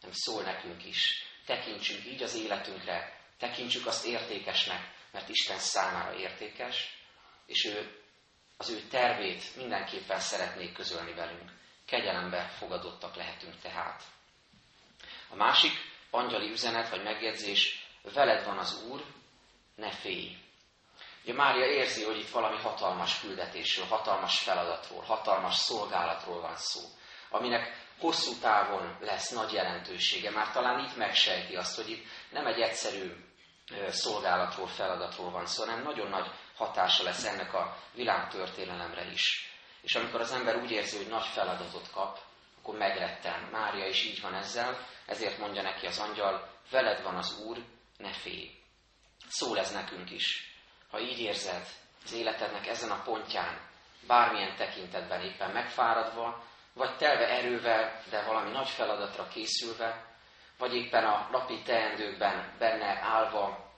hanem 0.00 0.14
szól 0.14 0.42
nekünk 0.42 0.84
is. 0.84 1.24
Tekintsünk 1.46 2.06
így 2.06 2.22
az 2.22 2.34
életünkre, 2.34 3.20
tekintsük 3.38 3.86
azt 3.86 4.06
értékesnek, 4.06 4.90
mert 5.12 5.28
Isten 5.28 5.58
számára 5.58 6.18
értékes, 6.18 6.98
és 7.46 7.64
ő 7.64 7.99
az 8.60 8.70
ő 8.70 8.80
tervét 8.80 9.56
mindenképpen 9.56 10.20
szeretnék 10.20 10.72
közölni 10.72 11.14
velünk. 11.14 11.50
Kegyelembe 11.86 12.48
fogadottak 12.58 13.16
lehetünk 13.16 13.54
tehát. 13.62 14.02
A 15.28 15.34
másik 15.34 15.72
angyali 16.10 16.50
üzenet 16.50 16.88
vagy 16.88 17.02
megjegyzés, 17.02 17.86
veled 18.14 18.44
van 18.44 18.58
az 18.58 18.82
Úr, 18.88 19.04
ne 19.74 19.90
félj. 19.90 20.36
Ugye 21.22 21.32
Mária 21.32 21.66
érzi, 21.66 22.04
hogy 22.04 22.18
itt 22.18 22.30
valami 22.30 22.56
hatalmas 22.56 23.20
küldetésről, 23.20 23.86
hatalmas 23.86 24.38
feladatról, 24.38 25.02
hatalmas 25.02 25.54
szolgálatról 25.54 26.40
van 26.40 26.56
szó, 26.56 26.80
aminek 27.30 27.88
hosszú 27.98 28.32
távon 28.40 28.96
lesz 29.00 29.30
nagy 29.30 29.52
jelentősége. 29.52 30.30
Már 30.30 30.52
talán 30.52 30.84
így 30.84 30.96
megsejti 30.96 31.56
azt, 31.56 31.76
hogy 31.76 31.90
itt 31.90 32.06
nem 32.30 32.46
egy 32.46 32.60
egyszerű 32.60 33.12
szolgálatról, 33.88 34.66
feladatról 34.66 35.30
van 35.30 35.46
szó, 35.46 35.64
hanem 35.64 35.82
nagyon 35.82 36.08
nagy 36.08 36.30
hatása 36.60 37.02
lesz 37.02 37.24
ennek 37.24 37.54
a 37.54 37.76
világtörténelemre 37.94 39.10
is. 39.10 39.52
És 39.80 39.94
amikor 39.94 40.20
az 40.20 40.32
ember 40.32 40.56
úgy 40.56 40.70
érzi, 40.70 40.96
hogy 40.96 41.08
nagy 41.08 41.26
feladatot 41.26 41.90
kap, 41.90 42.18
akkor 42.58 42.78
megretten. 42.78 43.48
Mária 43.52 43.86
is 43.86 44.04
így 44.04 44.20
van 44.20 44.34
ezzel, 44.34 44.86
ezért 45.06 45.38
mondja 45.38 45.62
neki 45.62 45.86
az 45.86 45.98
angyal, 45.98 46.48
veled 46.70 47.02
van 47.02 47.16
az 47.16 47.40
Úr, 47.46 47.58
ne 47.96 48.12
félj. 48.12 48.50
Szól 49.28 49.58
ez 49.58 49.72
nekünk 49.72 50.10
is. 50.10 50.54
Ha 50.90 51.00
így 51.00 51.18
érzed 51.20 51.66
az 52.04 52.12
életednek 52.12 52.66
ezen 52.66 52.90
a 52.90 53.02
pontján, 53.02 53.68
bármilyen 54.06 54.56
tekintetben 54.56 55.20
éppen 55.20 55.50
megfáradva, 55.50 56.44
vagy 56.74 56.96
telve 56.96 57.28
erővel, 57.28 58.02
de 58.10 58.24
valami 58.24 58.50
nagy 58.50 58.68
feladatra 58.68 59.28
készülve, 59.28 60.04
vagy 60.58 60.74
éppen 60.74 61.04
a 61.04 61.28
napi 61.30 61.62
teendőkben 61.62 62.54
benne 62.58 62.98
állva, 63.02 63.69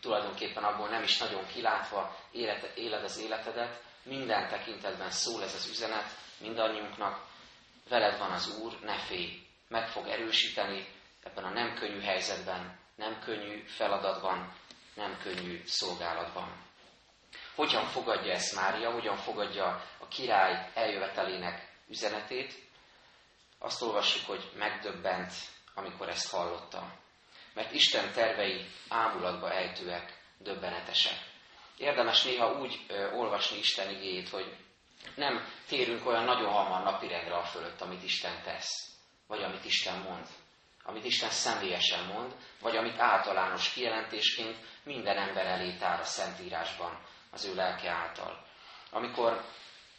tulajdonképpen 0.00 0.64
abból 0.64 0.88
nem 0.88 1.02
is 1.02 1.18
nagyon 1.18 1.46
kilátva 1.46 2.16
élet, 2.30 2.76
éled 2.76 3.04
az 3.04 3.18
életedet, 3.18 3.82
minden 4.02 4.48
tekintetben 4.48 5.10
szól 5.10 5.42
ez 5.42 5.54
az 5.54 5.68
üzenet 5.68 6.16
mindannyiunknak, 6.38 7.26
veled 7.88 8.18
van 8.18 8.30
az 8.30 8.58
Úr, 8.58 8.78
ne 8.80 8.98
félj, 8.98 9.42
meg 9.68 9.88
fog 9.88 10.08
erősíteni 10.08 10.86
ebben 11.22 11.44
a 11.44 11.50
nem 11.50 11.74
könnyű 11.74 12.00
helyzetben, 12.00 12.78
nem 12.94 13.20
könnyű 13.20 13.64
feladatban, 13.66 14.52
nem 14.94 15.18
könnyű 15.22 15.62
szolgálatban. 15.64 16.68
Hogyan 17.54 17.84
fogadja 17.84 18.32
ezt 18.32 18.54
Mária, 18.54 18.90
hogyan 18.90 19.16
fogadja 19.16 19.84
a 19.98 20.08
király 20.08 20.70
eljövetelének 20.74 21.76
üzenetét? 21.88 22.68
Azt 23.58 23.82
olvassuk, 23.82 24.26
hogy 24.26 24.50
megdöbbent, 24.56 25.32
amikor 25.74 26.08
ezt 26.08 26.30
hallotta 26.30 26.98
mert 27.54 27.72
Isten 27.72 28.12
tervei 28.12 28.66
ámulatba 28.88 29.52
ejtőek, 29.52 30.18
döbbenetesek. 30.38 31.18
Érdemes 31.76 32.22
néha 32.22 32.58
úgy 32.58 32.80
ö, 32.88 33.12
olvasni 33.12 33.58
Isten 33.58 33.90
igéjét, 33.90 34.28
hogy 34.28 34.56
nem 35.14 35.46
térünk 35.68 36.06
olyan 36.06 36.24
nagyon 36.24 36.52
hamar 36.52 36.82
napirendre 36.82 37.36
a 37.36 37.44
fölött, 37.44 37.80
amit 37.80 38.02
Isten 38.02 38.42
tesz, 38.42 38.90
vagy 39.26 39.42
amit 39.42 39.64
Isten 39.64 39.98
mond, 39.98 40.26
amit 40.84 41.04
Isten 41.04 41.30
személyesen 41.30 42.04
mond, 42.04 42.34
vagy 42.60 42.76
amit 42.76 42.98
általános 42.98 43.72
kijelentésként 43.72 44.56
minden 44.82 45.16
ember 45.16 45.46
elé 45.46 45.76
tár 45.76 46.00
a 46.00 46.04
Szentírásban 46.04 46.98
az 47.30 47.44
ő 47.44 47.54
lelke 47.54 47.90
által. 47.90 48.46
Amikor 48.90 49.44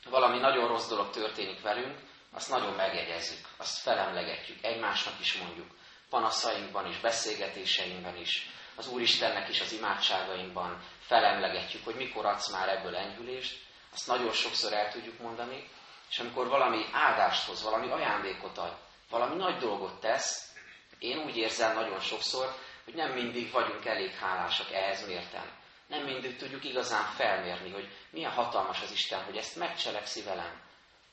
valami 0.10 0.39
nagyon 0.39 0.67
rossz 0.67 0.88
dolog 0.88 1.10
történik 1.10 1.62
velünk, 1.62 2.00
azt 2.31 2.50
nagyon 2.50 2.74
megjegyezzük, 2.74 3.48
azt 3.58 3.81
felemlegetjük, 3.81 4.63
egymásnak 4.63 5.20
is 5.20 5.38
mondjuk, 5.38 5.75
panaszainkban 6.11 6.87
is, 6.87 6.99
beszélgetéseinkben 6.99 8.17
is, 8.17 8.49
az 8.75 8.87
Úristennek 8.87 9.49
is 9.49 9.61
az 9.61 9.71
imádságainkban 9.71 10.83
felemlegetjük, 10.99 11.83
hogy 11.83 11.95
mikor 11.95 12.25
adsz 12.25 12.51
már 12.51 12.69
ebből 12.69 12.95
enyhülést, 12.95 13.59
azt 13.93 14.07
nagyon 14.07 14.31
sokszor 14.31 14.73
el 14.73 14.91
tudjuk 14.91 15.19
mondani, 15.19 15.69
és 16.09 16.19
amikor 16.19 16.47
valami 16.47 16.85
áldást 16.91 17.47
hoz, 17.47 17.63
valami 17.63 17.91
ajándékot 17.91 18.57
ad, 18.57 18.77
valami 19.09 19.35
nagy 19.35 19.57
dolgot 19.57 19.99
tesz, 19.99 20.53
én 20.99 21.17
úgy 21.17 21.37
érzem 21.37 21.73
nagyon 21.73 21.99
sokszor, 21.99 22.55
hogy 22.83 22.93
nem 22.93 23.11
mindig 23.11 23.51
vagyunk 23.51 23.85
elég 23.85 24.11
hálásak 24.11 24.71
ehhez 24.71 25.07
mérten. 25.07 25.59
Nem 25.87 26.03
mindig 26.03 26.35
tudjuk 26.35 26.65
igazán 26.65 27.05
felmérni, 27.05 27.71
hogy 27.71 27.89
milyen 28.09 28.31
hatalmas 28.31 28.81
az 28.81 28.91
Isten, 28.91 29.23
hogy 29.23 29.37
ezt 29.37 29.55
megcselekszi 29.55 30.21
velem. 30.21 30.61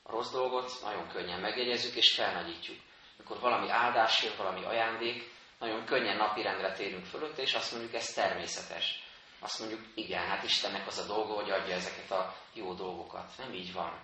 A 0.03 0.11
rossz 0.11 0.31
dolgot 0.31 0.71
nagyon 0.83 1.07
könnyen 1.07 1.39
megjegyezzük 1.39 1.95
és 1.95 2.13
felnagyítjuk 2.13 2.77
amikor 3.19 3.39
valami 3.39 3.69
áldás 3.69 4.23
jön, 4.23 4.33
valami 4.37 4.65
ajándék, 4.65 5.31
nagyon 5.59 5.85
könnyen 5.85 6.17
napirendre 6.17 6.73
térünk 6.73 7.05
fölött, 7.05 7.37
és 7.37 7.53
azt 7.53 7.71
mondjuk, 7.71 7.93
ez 7.93 8.13
természetes. 8.13 9.03
Azt 9.39 9.59
mondjuk, 9.59 9.81
igen, 9.95 10.27
hát 10.27 10.43
Istennek 10.43 10.87
az 10.87 10.97
a 10.97 11.05
dolga, 11.05 11.33
hogy 11.33 11.51
adja 11.51 11.75
ezeket 11.75 12.11
a 12.11 12.35
jó 12.53 12.73
dolgokat. 12.73 13.31
Nem 13.37 13.53
így 13.53 13.73
van. 13.73 13.99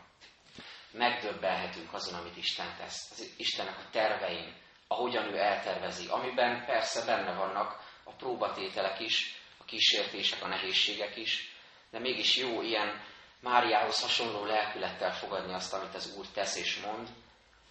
Megdöbbelhetünk 0.91 1.93
azon, 1.93 2.19
amit 2.19 2.37
Isten 2.37 2.75
tesz. 2.77 3.11
Az 3.11 3.33
Istennek 3.37 3.77
a 3.77 3.89
tervein, 3.91 4.53
ahogyan 4.87 5.33
ő 5.33 5.37
eltervezi, 5.37 6.07
amiben 6.07 6.65
persze 6.65 7.05
benne 7.05 7.33
vannak 7.33 7.79
a 8.03 8.11
próbatételek 8.11 8.99
is, 8.99 9.41
a 9.57 9.65
kísértések, 9.65 10.43
a 10.43 10.47
nehézségek 10.47 11.15
is, 11.15 11.55
de 11.91 11.99
mégis 11.99 12.37
jó 12.37 12.61
ilyen 12.61 13.03
Máriához 13.39 14.01
hasonló 14.01 14.45
lelkülettel 14.45 15.13
fogadni 15.13 15.53
azt, 15.53 15.73
amit 15.73 15.95
az 15.95 16.15
Úr 16.17 16.25
tesz 16.27 16.55
és 16.55 16.79
mond, 16.79 17.09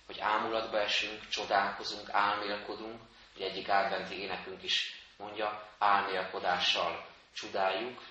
hogy 0.07 0.21
ámulatba 0.21 0.81
esünk, 0.81 1.29
csodálkozunk, 1.29 2.09
álmélkodunk, 2.11 3.01
hogy 3.33 3.43
egyik 3.43 3.69
adventi 3.69 4.21
énekünk 4.21 4.63
is 4.63 5.05
mondja, 5.17 5.69
álmélkodással 5.79 7.07
csodáljuk, 7.35 8.03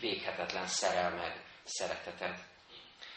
véghetetlen 0.00 0.66
szerelmed, 0.66 1.42
szereteted. 1.64 2.38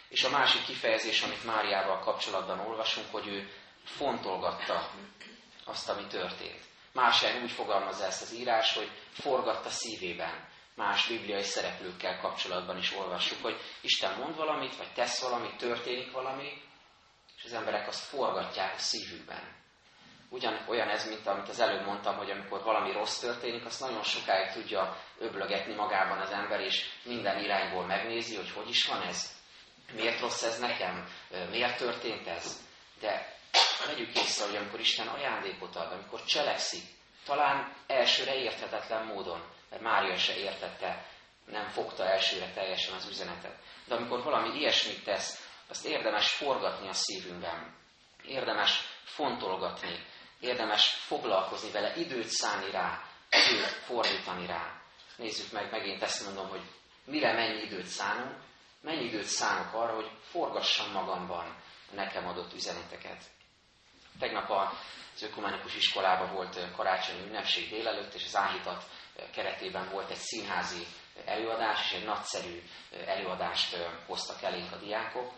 És 0.10 0.24
a 0.24 0.30
másik 0.30 0.66
kifejezés, 0.66 1.22
amit 1.22 1.46
Máriával 1.46 2.00
kapcsolatban 2.00 2.60
olvasunk, 2.60 3.12
hogy 3.12 3.28
ő 3.28 3.50
fontolgatta 3.84 4.90
azt, 5.66 5.90
ami 5.90 6.08
történt. 6.08 6.66
Más 6.94 7.24
úgy 7.44 7.52
fogalmazza 7.52 8.06
ezt 8.06 8.22
az 8.22 8.34
írás, 8.34 8.74
hogy 8.74 8.92
forgatta 9.12 9.70
szívében. 9.70 10.48
Más 10.76 11.08
bibliai 11.08 11.44
szereplőkkel 11.44 12.20
kapcsolatban 12.20 12.78
is 12.78 12.94
olvassuk, 12.94 13.42
hogy 13.42 13.60
Isten 13.82 14.18
mond 14.18 14.36
valamit, 14.36 14.76
vagy 14.76 14.94
tesz 14.94 15.22
valamit, 15.22 15.58
történik 15.58 16.12
valami, 16.12 16.62
az 17.48 17.54
emberek 17.54 17.88
azt 17.88 18.04
forgatják 18.04 18.74
a 18.74 18.80
szívükben. 18.80 19.56
ugyan 20.30 20.66
olyan 20.68 20.90
ez, 20.90 21.08
mint 21.08 21.28
amit 21.28 21.50
az 21.50 21.60
előbb 21.60 21.86
mondtam, 21.86 22.18
hogy 22.18 22.32
amikor 22.32 22.64
valami 22.64 22.92
rossz 22.92 23.20
történik, 23.20 23.66
azt 23.66 23.80
nagyon 23.80 24.04
sokáig 24.04 24.52
tudja 24.52 24.98
öblögetni 25.18 25.74
magában 25.74 26.20
az 26.20 26.32
ember, 26.32 26.60
és 26.60 26.86
minden 27.04 27.44
irányból 27.44 27.86
megnézi, 27.86 28.36
hogy 28.36 28.52
hogy 28.52 28.70
is 28.70 28.86
van 28.86 29.02
ez, 29.02 29.32
miért 29.94 30.20
rossz 30.20 30.44
ez 30.44 30.60
nekem, 30.60 31.08
miért 31.50 31.78
történt 31.78 32.28
ez. 32.28 32.60
De 33.00 33.36
vegyük 33.86 34.16
észre, 34.16 34.46
hogy 34.46 34.56
amikor 34.56 34.80
Isten 34.80 35.08
ajándékot 35.08 35.76
ad, 35.76 35.92
amikor 35.92 36.24
cselekszik, 36.24 36.84
talán 37.26 37.74
elsőre 37.88 38.36
érthetetlen 38.36 39.06
módon, 39.06 39.44
mert 39.70 39.82
Mária 39.82 40.18
se 40.18 40.38
értette, 40.38 41.06
nem 41.46 41.68
fogta 41.68 42.06
elsőre 42.06 42.52
teljesen 42.54 42.96
az 42.96 43.08
üzenetet. 43.08 43.56
De 43.86 43.96
amikor 43.96 44.24
valami 44.24 44.58
ilyesmit 44.60 45.04
tesz, 45.04 45.47
azt 45.70 45.86
érdemes 45.86 46.32
forgatni 46.32 46.88
a 46.88 46.94
szívünkben. 46.94 47.76
Érdemes 48.24 48.82
fontolgatni, 49.04 50.06
érdemes 50.40 50.88
foglalkozni 50.90 51.72
vele, 51.72 51.96
időt 51.96 52.28
szállni 52.28 52.72
rá, 52.72 53.04
időt 53.30 53.66
fordítani 53.66 54.46
rá. 54.46 54.82
Nézzük 55.16 55.52
meg, 55.52 55.72
megint 55.72 56.02
ezt 56.02 56.26
mondom, 56.26 56.50
hogy 56.50 56.62
mire 57.06 57.34
mennyi 57.34 57.62
időt 57.62 57.86
szánunk, 57.86 58.36
mennyi 58.82 59.04
időt 59.04 59.24
szánok 59.24 59.74
arra, 59.74 59.96
hogy 59.96 60.12
forgassam 60.22 60.92
magamban 60.92 61.56
a 61.92 61.96
nekem 61.96 62.28
adott 62.28 62.54
üzeneteket. 62.54 63.24
Tegnap 64.20 64.50
az 64.50 65.22
ökumenikus 65.22 65.76
iskolában 65.76 66.34
volt 66.34 66.72
karácsonyi 66.76 67.28
ünnepség 67.28 67.70
délelőtt, 67.70 68.14
és 68.14 68.26
az 68.26 68.36
áhítat 68.36 68.84
keretében 69.34 69.90
volt 69.90 70.10
egy 70.10 70.18
színházi 70.18 70.86
előadás, 71.26 71.92
és 71.92 71.98
egy 71.98 72.06
nagyszerű 72.06 72.62
előadást 73.06 73.78
hoztak 74.06 74.42
elénk 74.42 74.72
a 74.72 74.78
diákok, 74.78 75.34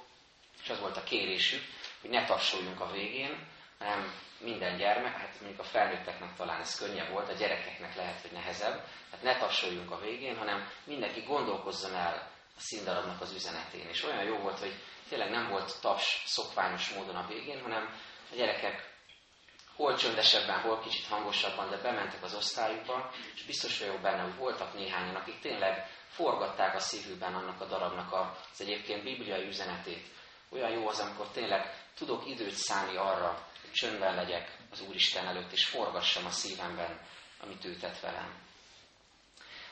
és 0.69 0.75
az 0.75 0.81
volt 0.81 0.97
a 0.97 1.03
kérésük, 1.03 1.63
hogy 2.01 2.09
ne 2.09 2.25
tapsoljunk 2.25 2.79
a 2.79 2.91
végén, 2.91 3.47
hanem 3.79 4.13
minden 4.39 4.77
gyermek, 4.77 5.17
hát 5.17 5.39
mondjuk 5.39 5.59
a 5.59 5.63
felnőtteknek 5.63 6.35
talán 6.35 6.61
ez 6.61 6.77
könnyebb 6.77 7.09
volt, 7.11 7.29
a 7.29 7.33
gyerekeknek 7.33 7.95
lehet, 7.95 8.21
hogy 8.21 8.31
nehezebb, 8.31 8.83
hát 9.11 9.21
ne 9.21 9.37
tapsoljunk 9.37 9.91
a 9.91 9.99
végén, 9.99 10.37
hanem 10.37 10.69
mindenki 10.83 11.21
gondolkozzon 11.21 11.95
el 11.95 12.31
a 12.57 12.59
színdarabnak 12.59 13.21
az 13.21 13.33
üzenetén. 13.33 13.87
És 13.87 14.03
olyan 14.03 14.23
jó 14.23 14.37
volt, 14.37 14.59
hogy 14.59 14.73
tényleg 15.09 15.29
nem 15.29 15.49
volt 15.49 15.81
taps 15.81 16.23
szokványos 16.25 16.89
módon 16.89 17.15
a 17.15 17.27
végén, 17.27 17.61
hanem 17.61 17.99
a 18.31 18.35
gyerekek 18.35 18.93
hol 19.75 19.95
csöndesebben, 19.95 20.59
hol 20.59 20.79
kicsit 20.79 21.05
hangosabban, 21.05 21.69
de 21.69 21.77
bementek 21.77 22.23
az 22.23 22.33
osztályukba, 22.33 23.11
és 23.35 23.43
biztos 23.43 23.79
vagyok 23.79 24.01
benne, 24.01 24.21
hogy 24.21 24.35
voltak 24.35 24.73
néhányan, 24.73 25.15
akik 25.15 25.39
tényleg 25.39 25.87
forgatták 26.07 26.75
a 26.75 26.79
szívükben 26.79 27.33
annak 27.33 27.61
a 27.61 27.65
darabnak 27.65 28.13
az 28.51 28.61
egyébként 28.61 29.03
bibliai 29.03 29.47
üzenetét. 29.47 30.17
Olyan 30.49 30.71
jó 30.71 30.87
az, 30.87 30.99
amikor 30.99 31.27
tényleg 31.27 31.73
tudok 31.97 32.27
időt 32.27 32.53
szállni 32.53 32.97
arra, 32.97 33.47
hogy 33.61 33.71
csöndben 33.71 34.15
legyek 34.15 34.57
az 34.71 34.81
Úristen 34.81 35.27
előtt, 35.27 35.51
és 35.51 35.65
forgassam 35.65 36.25
a 36.25 36.31
szívemben, 36.31 36.99
amit 37.41 37.65
ő 37.65 37.75
tett 37.75 37.99
velem. 37.99 38.47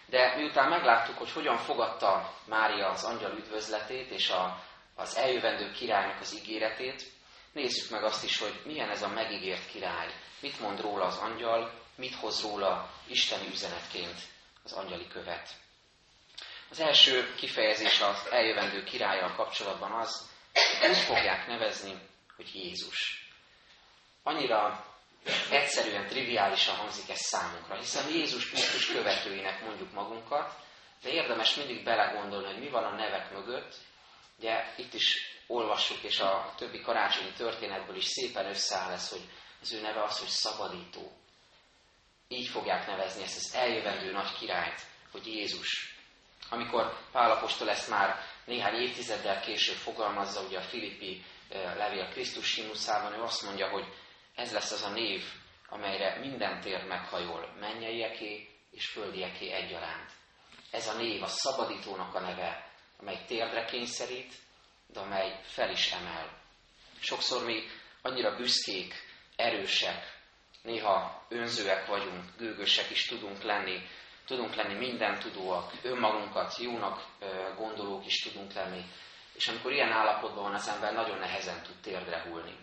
De 0.06 0.36
miután 0.36 0.70
megláttuk, 0.70 1.18
hogy 1.18 1.32
hogyan 1.32 1.58
fogadta 1.58 2.34
Mária 2.46 2.90
az 2.90 3.04
angyal 3.04 3.38
üdvözletét 3.38 4.10
és 4.10 4.30
a, 4.30 4.64
az 4.96 5.16
eljövendő 5.16 5.72
királynak 5.72 6.20
az 6.20 6.36
ígéretét, 6.36 7.12
nézzük 7.52 7.90
meg 7.90 8.04
azt 8.04 8.24
is, 8.24 8.40
hogy 8.40 8.62
milyen 8.66 8.90
ez 8.90 9.02
a 9.02 9.08
megígért 9.08 9.70
király, 9.70 10.14
mit 10.40 10.60
mond 10.60 10.82
róla 10.82 11.06
az 11.06 11.18
angyal, 11.18 11.72
mit 11.96 12.16
hoz 12.16 12.42
róla 12.42 12.90
isteni 13.08 13.48
üzenetként 13.48 14.20
az 14.64 14.72
angyali 14.72 15.08
követ. 15.08 15.50
Az 16.70 16.80
első 16.80 17.36
kifejezés 17.36 18.02
az 18.02 18.28
eljövendő 18.32 18.84
királlyal 18.84 19.36
kapcsolatban 19.36 19.92
az, 19.92 20.30
úgy 20.90 20.98
fogják 20.98 21.48
nevezni, 21.48 21.94
hogy 22.36 22.56
Jézus. 22.56 23.28
Annyira 24.24 24.86
egyszerűen, 25.50 26.08
triviálisan 26.08 26.76
hangzik 26.76 27.10
ez 27.10 27.20
számunkra, 27.20 27.76
hiszen 27.76 28.10
Jézus 28.10 28.50
Krisztus 28.50 28.92
követőinek 28.92 29.64
mondjuk 29.64 29.92
magunkat, 29.92 30.54
de 31.02 31.10
érdemes 31.10 31.56
mindig 31.56 31.84
belegondolni, 31.84 32.48
hogy 32.48 32.60
mi 32.60 32.70
van 32.70 32.84
a 32.84 32.96
nevek 32.96 33.32
mögött. 33.32 33.76
Ugye 34.38 34.74
itt 34.78 34.94
is 34.94 35.18
olvassuk, 35.48 36.04
és 36.04 36.20
a 36.20 36.54
többi 36.58 36.82
karácsonyi 36.82 37.32
történetből 37.32 37.96
is 37.96 38.06
szépen 38.06 38.46
összeáll 38.46 38.92
ez, 38.92 39.10
hogy 39.10 39.22
az 39.62 39.74
ő 39.74 39.82
neve 39.82 40.04
az, 40.04 40.20
hogy 40.20 40.28
szabadító. 40.28 41.12
Így 42.28 42.48
fogják 42.48 42.88
nevezni 42.88 43.24
ezt 43.24 43.38
az 43.38 43.54
eljövendő 43.54 44.12
nagy 44.12 44.38
királyt, 44.40 44.82
hogy 45.12 45.28
Jézus. 45.28 45.97
Amikor 46.50 46.98
Pálapostól 47.12 47.70
ezt 47.70 47.90
már 47.90 48.20
néhány 48.46 48.82
évtizeddel 48.82 49.40
később 49.40 49.76
fogalmazza, 49.76 50.42
ugye 50.42 50.58
a 50.58 50.62
Filippi 50.62 51.24
eh, 51.50 51.76
levél 51.76 52.10
Krisztus 52.10 52.56
himnuszában, 52.56 53.14
ő 53.14 53.22
azt 53.22 53.44
mondja, 53.44 53.70
hogy 53.70 53.86
ez 54.36 54.54
lesz 54.54 54.72
az 54.72 54.84
a 54.84 54.90
név, 54.90 55.24
amelyre 55.70 56.20
minden 56.20 56.62
tér 56.62 56.84
meghajol, 56.84 57.56
mennyeieké 57.60 58.50
és 58.72 58.86
földieké 58.86 59.52
egyaránt. 59.52 60.12
Ez 60.72 60.88
a 60.88 60.98
név 60.98 61.24
a 61.24 61.28
szabadítónak 61.28 62.16
a 62.16 62.20
neve, 62.20 62.72
amely 63.00 63.24
térdre 63.28 63.66
kényszerít, 63.66 64.34
de 64.88 65.00
amely 65.00 65.40
fel 65.44 65.70
is 65.72 65.92
emel. 65.92 66.42
Sokszor 67.00 67.46
mi 67.46 67.64
annyira 68.02 68.36
büszkék, 68.36 68.94
erősek, 69.36 70.18
néha 70.62 71.26
önzőek 71.30 71.86
vagyunk, 71.86 72.24
gőgösek 72.38 72.90
is 72.90 73.06
tudunk 73.06 73.44
lenni, 73.44 73.88
tudunk 74.28 74.56
lenni 74.56 74.74
minden 74.74 75.20
tudóak, 75.20 75.72
önmagunkat 75.84 76.58
jónak 76.58 77.06
gondolók 77.58 78.06
is 78.06 78.22
tudunk 78.22 78.54
lenni, 78.54 78.86
és 79.34 79.48
amikor 79.48 79.72
ilyen 79.72 79.92
állapotban 79.92 80.44
van 80.44 80.54
az 80.54 80.68
ember, 80.68 80.94
nagyon 80.94 81.18
nehezen 81.18 81.64
tud 81.64 81.76
térdre 81.82 82.22
hullni. 82.22 82.56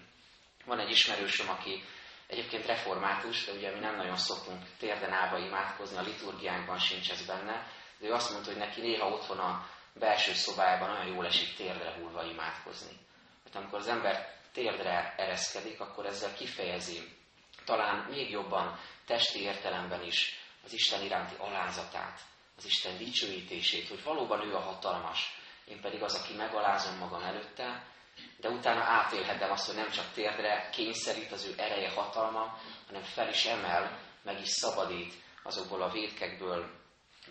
Van 0.65 0.79
egy 0.79 0.91
ismerősöm, 0.91 1.49
aki 1.49 1.83
egyébként 2.27 2.67
református, 2.67 3.45
de 3.45 3.53
ugye 3.53 3.73
mi 3.73 3.79
nem 3.79 3.97
nagyon 3.97 4.17
szoktunk 4.17 4.63
térden 4.79 5.13
állva 5.13 5.39
imádkozni, 5.39 5.97
a 5.97 6.03
liturgiánkban 6.03 6.79
sincs 6.79 7.11
ez 7.11 7.27
benne, 7.27 7.67
de 7.99 8.07
ő 8.07 8.13
azt 8.13 8.31
mondta, 8.31 8.51
hogy 8.51 8.61
neki 8.61 8.81
néha 8.81 9.09
otthon 9.09 9.39
a 9.39 9.69
belső 9.99 10.33
szobájában 10.33 10.91
olyan 10.91 11.15
jól 11.15 11.27
esik 11.27 11.57
térdre 11.57 11.93
hullva 11.93 12.25
imádkozni. 12.25 12.97
Mert 13.45 13.57
amikor 13.57 13.79
az 13.79 13.89
ember 13.89 14.33
térdre 14.53 15.15
ereszkedik, 15.17 15.81
akkor 15.81 16.07
ezzel 16.07 16.35
kifejezi 16.35 17.17
talán 17.65 18.07
még 18.11 18.31
jobban 18.31 18.79
testi 19.07 19.41
értelemben 19.41 20.03
is 20.03 20.44
az 20.65 20.73
Isten 20.73 21.03
iránti 21.03 21.35
alázatát, 21.39 22.21
az 22.57 22.65
Isten 22.65 22.97
dicsőítését, 22.99 23.89
hogy 23.89 24.03
valóban 24.03 24.47
ő 24.47 24.55
a 24.55 24.61
hatalmas, 24.61 25.43
én 25.65 25.81
pedig 25.81 26.03
az, 26.03 26.15
aki 26.15 26.35
megalázom 26.35 26.97
magam 26.97 27.23
előtte, 27.23 27.87
de 28.37 28.49
utána 28.49 28.83
átélhetem 28.83 29.51
azt, 29.51 29.67
hogy 29.67 29.75
nem 29.75 29.91
csak 29.91 30.13
térdre 30.13 30.69
kényszerít 30.73 31.33
az 31.33 31.45
ő 31.45 31.55
ereje, 31.57 31.91
hatalma, 31.91 32.59
hanem 32.87 33.03
fel 33.03 33.29
is 33.29 33.45
emel, 33.45 33.99
meg 34.23 34.41
is 34.41 34.49
szabadít 34.49 35.15
azokból 35.43 35.83
a 35.83 35.91
védkekből, 35.91 36.71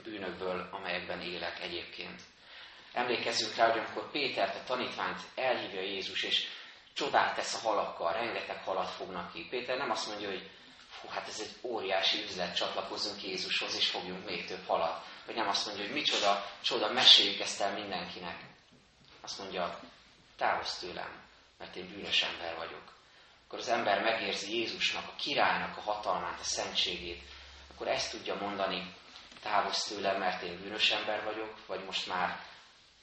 bűnökből, 0.04 0.68
amelyekben 0.72 1.22
élek 1.22 1.62
egyébként. 1.62 2.22
Emlékezzünk 2.94 3.56
rá, 3.56 3.70
hogy 3.70 3.80
amikor 3.80 4.12
Pétert, 4.12 4.56
a 4.56 4.64
tanítványt 4.64 5.22
elhívja 5.36 5.82
Jézus, 5.82 6.24
és 6.24 6.48
csodát 6.94 7.36
tesz 7.36 7.56
a 7.56 7.68
halakkal, 7.68 8.14
rengeteg 8.14 8.64
halat 8.64 8.90
fognak 8.90 9.34
ki. 9.34 9.48
Péter 9.50 9.78
nem 9.78 9.92
azt 9.92 10.08
mondja, 10.08 10.30
hogy 10.30 10.50
fú, 11.04 11.10
hát 11.10 11.28
ez 11.28 11.40
egy 11.40 11.56
óriási 11.62 12.24
üzlet, 12.24 12.56
csatlakozzunk 12.56 13.24
Jézushoz, 13.24 13.76
és 13.76 13.90
fogjunk 13.90 14.26
még 14.26 14.46
több 14.46 14.66
halat. 14.66 15.06
Vagy 15.26 15.36
nem 15.36 15.48
azt 15.48 15.66
mondja, 15.66 15.86
hogy 15.86 15.94
micsoda, 15.94 16.46
csoda, 16.62 16.92
meséljük 16.92 17.40
ezt 17.40 17.62
el 17.62 17.74
mindenkinek. 17.74 18.38
Azt 19.22 19.40
mondja, 19.40 19.80
távozz 20.38 20.80
tőlem, 20.80 21.22
mert 21.58 21.76
én 21.76 21.88
bűnös 21.88 22.22
ember 22.24 22.56
vagyok. 22.56 22.94
Akkor 23.46 23.60
az 23.60 23.68
ember 23.68 24.02
megérzi 24.02 24.58
Jézusnak, 24.58 25.08
a 25.08 25.16
királynak 25.16 25.78
a 25.78 25.82
hatalmát, 25.82 26.40
a 26.40 26.44
szentségét, 26.44 27.22
akkor 27.74 27.88
ezt 27.88 28.12
tudja 28.12 28.36
mondani, 28.36 28.96
távozz 29.42 29.84
tőlem, 29.88 30.20
mert 30.20 30.42
én 30.42 30.62
bűnös 30.62 30.92
ember 30.92 31.24
vagyok, 31.24 31.66
vagy 31.66 31.86
most 31.86 32.08
már 32.08 32.40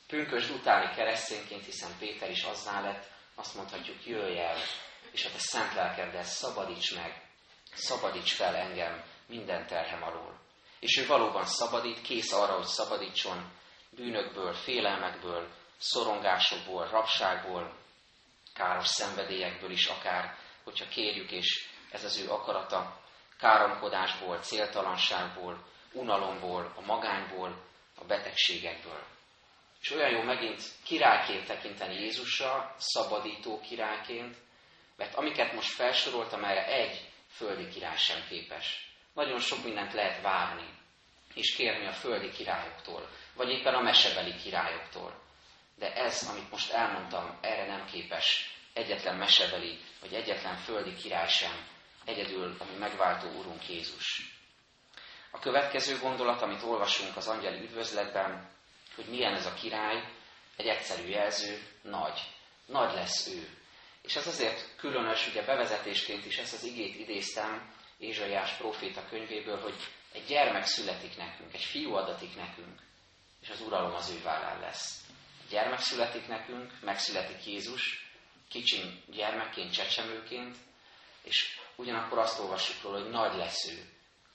pünkös 0.07 0.51
utáni 0.51 0.95
keresztényként, 0.95 1.65
hiszen 1.65 1.91
Péter 1.99 2.31
is 2.31 2.43
azzá 2.43 2.81
lett, 2.81 3.11
azt 3.35 3.55
mondhatjuk, 3.55 4.07
jöjj 4.07 4.39
el, 4.39 4.57
és 5.13 5.25
a 5.25 5.31
te 5.31 5.39
szent 5.39 5.75
lelkeddel 5.75 6.25
szabadíts 6.25 6.95
meg, 6.95 7.30
szabadíts 7.75 8.33
fel 8.33 8.55
engem 8.55 9.05
minden 9.27 9.67
terhem 9.67 10.03
alól. 10.03 10.39
És 10.81 10.97
ő 10.97 11.07
valóban 11.07 11.45
szabadít, 11.45 12.03
kész 12.03 12.33
arra, 12.33 12.57
hogy 12.57 12.65
szabadítson 12.65 13.53
bűnökből, 13.91 14.53
félelmekből, 14.53 15.49
szorongásokból, 15.79 16.89
rabságból, 16.89 17.77
káros 18.55 18.89
szenvedélyekből 18.89 19.71
is 19.71 19.87
akár, 19.87 20.37
hogyha 20.65 20.89
kérjük, 20.89 21.31
és 21.31 21.69
ez 21.91 22.05
az 22.05 22.19
ő 22.19 22.31
akarata, 22.31 23.01
káromkodásból, 23.39 24.39
céltalanságból, 24.39 25.65
unalomból, 25.93 26.73
a 26.77 26.81
magányból, 26.81 27.63
a 27.97 28.05
betegségekből. 28.05 29.03
És 29.81 29.91
olyan 29.91 30.11
jó 30.11 30.23
megint 30.23 30.63
királyként 30.85 31.47
tekinteni 31.47 31.95
Jézusra, 31.95 32.75
szabadító 32.79 33.61
királyként, 33.61 34.37
mert 34.97 35.15
amiket 35.15 35.53
most 35.53 35.71
felsoroltam, 35.71 36.45
erre 36.45 36.67
egy 36.67 37.10
földi 37.31 37.69
király 37.69 37.97
sem 37.97 38.25
képes. 38.29 38.95
Nagyon 39.15 39.41
sok 39.41 39.65
mindent 39.65 39.93
lehet 39.93 40.23
várni, 40.23 40.69
és 41.35 41.55
kérni 41.55 41.87
a 41.87 41.93
földi 41.93 42.31
királyoktól, 42.31 43.09
vagy 43.35 43.51
éppen 43.51 43.75
a 43.75 43.81
mesebeli 43.81 44.35
királyoktól. 44.37 45.23
De 45.75 45.95
ez, 45.95 46.29
amit 46.31 46.51
most 46.51 46.73
elmondtam, 46.73 47.39
erre 47.41 47.67
nem 47.67 47.87
képes 47.87 48.59
egyetlen 48.73 49.17
mesebeli, 49.17 49.79
vagy 50.01 50.15
egyetlen 50.15 50.57
földi 50.57 50.95
király 50.95 51.29
sem, 51.29 51.67
egyedül 52.05 52.57
a 52.59 52.65
mi 52.65 52.79
megváltó 52.79 53.29
Urunk 53.29 53.69
Jézus. 53.69 54.39
A 55.31 55.39
következő 55.39 55.99
gondolat, 55.99 56.43
amit 56.43 56.63
olvasunk 56.63 57.17
az 57.17 57.29
angyali 57.29 57.63
üdvözletben, 57.63 58.51
hogy 58.95 59.05
milyen 59.05 59.35
ez 59.35 59.47
a 59.47 59.55
király, 59.55 60.05
egy 60.57 60.67
egyszerű 60.67 61.09
jelző, 61.09 61.63
nagy. 61.83 62.21
Nagy 62.67 62.95
lesz 62.95 63.27
ő. 63.27 63.60
És 64.03 64.17
ez 64.17 64.27
azért 64.27 64.77
különös, 64.77 65.29
ugye 65.29 65.45
bevezetésként 65.45 66.27
is 66.27 66.39
ezt 66.39 66.53
az 66.53 66.65
igét 66.65 66.99
idéztem 66.99 67.75
Ézsaiás 67.99 68.53
próféta 68.53 69.07
könyvéből, 69.09 69.61
hogy 69.61 69.75
egy 70.13 70.25
gyermek 70.25 70.65
születik 70.65 71.17
nekünk, 71.17 71.55
egy 71.55 71.65
fiú 71.65 71.95
adatik 71.95 72.37
nekünk, 72.37 72.81
és 73.43 73.51
az 73.51 73.61
uralom 73.61 73.95
az 73.95 74.11
ő 74.11 74.23
vállán 74.23 74.61
lesz. 74.61 75.05
Egy 75.43 75.49
gyermek 75.51 75.81
születik 75.81 76.27
nekünk, 76.27 76.73
megszületik 76.81 77.47
Jézus, 77.47 78.11
kicsin 78.49 79.03
gyermekként, 79.07 79.73
csecsemőként, 79.73 80.57
és 81.23 81.59
ugyanakkor 81.77 82.19
azt 82.19 82.41
olvassuk 82.41 82.83
róla, 82.83 83.01
hogy 83.01 83.11
nagy 83.11 83.37
lesz 83.37 83.69
ő. 83.69 83.89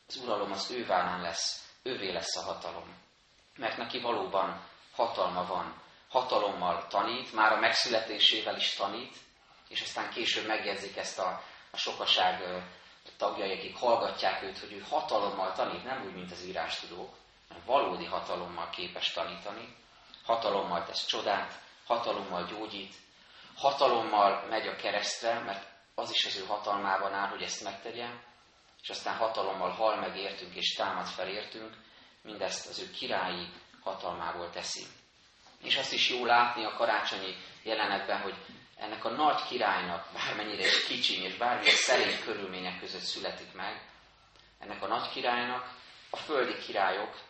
Az 0.08 0.16
uralom 0.16 0.52
az 0.52 0.72
ő 0.72 0.86
vállán 0.86 1.22
lesz, 1.22 1.70
ővé 1.84 2.12
lesz 2.12 2.36
a 2.36 2.42
hatalom. 2.42 2.96
Mert 3.56 3.78
neki 3.78 4.00
valóban 4.00 4.68
hatalma 4.92 5.46
van. 5.46 5.84
Hatalommal 6.10 6.88
tanít, 6.88 7.34
már 7.34 7.52
a 7.52 7.60
megszületésével 7.60 8.56
is 8.56 8.74
tanít, 8.74 9.16
és 9.68 9.82
aztán 9.82 10.10
később 10.10 10.48
megjegyzik 10.48 10.98
ezt 10.98 11.20
a, 11.20 11.44
a 11.72 11.78
sokaság 11.78 12.64
tagjai, 13.18 13.52
akik 13.52 13.78
hallgatják 13.78 14.44
őt, 14.44 14.60
hogy 14.60 14.72
ő 14.72 14.86
hatalommal 14.90 15.54
tanít, 15.54 15.84
nem 15.84 16.04
úgy, 16.06 16.14
mint 16.14 16.32
az 16.32 16.44
írástudók, 16.44 17.16
hanem 17.48 17.64
valódi 17.66 18.06
hatalommal 18.06 18.70
képes 18.70 19.12
tanítani, 19.12 19.76
hatalommal 20.24 20.86
tesz 20.86 21.06
csodát, 21.06 21.60
hatalommal 21.86 22.46
gyógyít, 22.46 22.96
hatalommal 23.56 24.46
megy 24.50 24.68
a 24.68 24.76
keresztre, 24.76 25.40
mert 25.40 25.68
az 25.96 26.12
is 26.12 26.26
az 26.26 26.38
ő 26.38 26.46
hatalmában 26.46 27.14
áll, 27.14 27.30
hogy 27.30 27.42
ezt 27.42 27.64
megtegye, 27.64 28.08
és 28.82 28.90
aztán 28.90 29.16
hatalommal 29.16 29.70
hal 29.70 29.96
meg 29.96 30.18
értünk 30.18 30.56
és 30.56 30.74
támad 30.74 31.08
fel 31.08 31.28
értünk, 31.28 31.74
mindezt 32.22 32.68
az 32.68 32.80
ő 32.80 32.92
királyi 32.92 33.48
hatalmából 33.84 34.50
teszi. 34.50 34.86
És 35.62 35.78
azt 35.78 35.94
is 35.94 36.10
jó 36.10 36.26
látni 36.26 36.66
a 36.66 36.76
karácsonyi 36.76 37.36
jelenetben, 37.64 38.22
hogy 38.22 38.36
ennek 38.78 39.06
a 39.06 39.10
nagy 39.10 39.44
királynak, 39.48 40.08
bármennyire 40.14 40.66
is 40.66 40.86
kicsiny 40.86 41.24
és 41.24 41.38
bármilyen 41.38 41.76
szerény 41.76 42.20
körülmények 42.24 42.80
között 42.80 43.02
születik 43.02 43.54
meg, 43.54 43.90
ennek 44.60 44.84
a 44.84 44.88
nagy 44.88 45.10
királynak 45.10 45.74
a 46.10 46.18
földi 46.18 46.58
királyok 46.58 47.22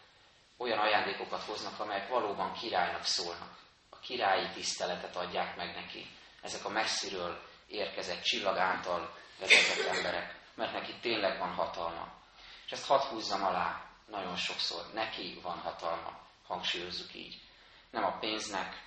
olyan 0.57 0.79
ajándékokat 0.79 1.43
hoznak, 1.43 1.79
amelyek 1.79 2.09
valóban 2.09 2.53
királynak 2.53 3.03
szólnak. 3.03 3.57
A 3.89 3.99
királyi 3.99 4.49
tiszteletet 4.53 5.15
adják 5.15 5.55
meg 5.55 5.75
neki. 5.75 6.07
Ezek 6.41 6.65
a 6.65 6.69
messziről 6.69 7.41
érkezett 7.67 8.23
csillag 8.23 8.57
által 8.57 9.15
vezetett 9.39 9.95
emberek, 9.95 10.35
mert 10.55 10.73
neki 10.73 10.93
tényleg 11.01 11.39
van 11.39 11.53
hatalma. 11.53 12.13
És 12.65 12.71
ezt 12.71 12.87
hadd 12.87 13.01
húzzam 13.01 13.43
alá 13.43 13.85
nagyon 14.07 14.35
sokszor. 14.35 14.93
Neki 14.93 15.39
van 15.41 15.57
hatalma, 15.57 16.19
hangsúlyozzuk 16.47 17.13
így. 17.13 17.41
Nem 17.89 18.03
a 18.03 18.17
pénznek, 18.17 18.83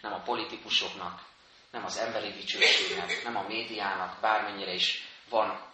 nem 0.00 0.12
a 0.12 0.22
politikusoknak, 0.22 1.27
nem 1.70 1.84
az 1.84 1.96
emberi 1.96 2.30
dicsőségnek, 2.30 3.24
nem 3.24 3.36
a 3.36 3.46
médiának, 3.48 4.20
bármennyire 4.20 4.72
is 4.72 5.08
van 5.28 5.66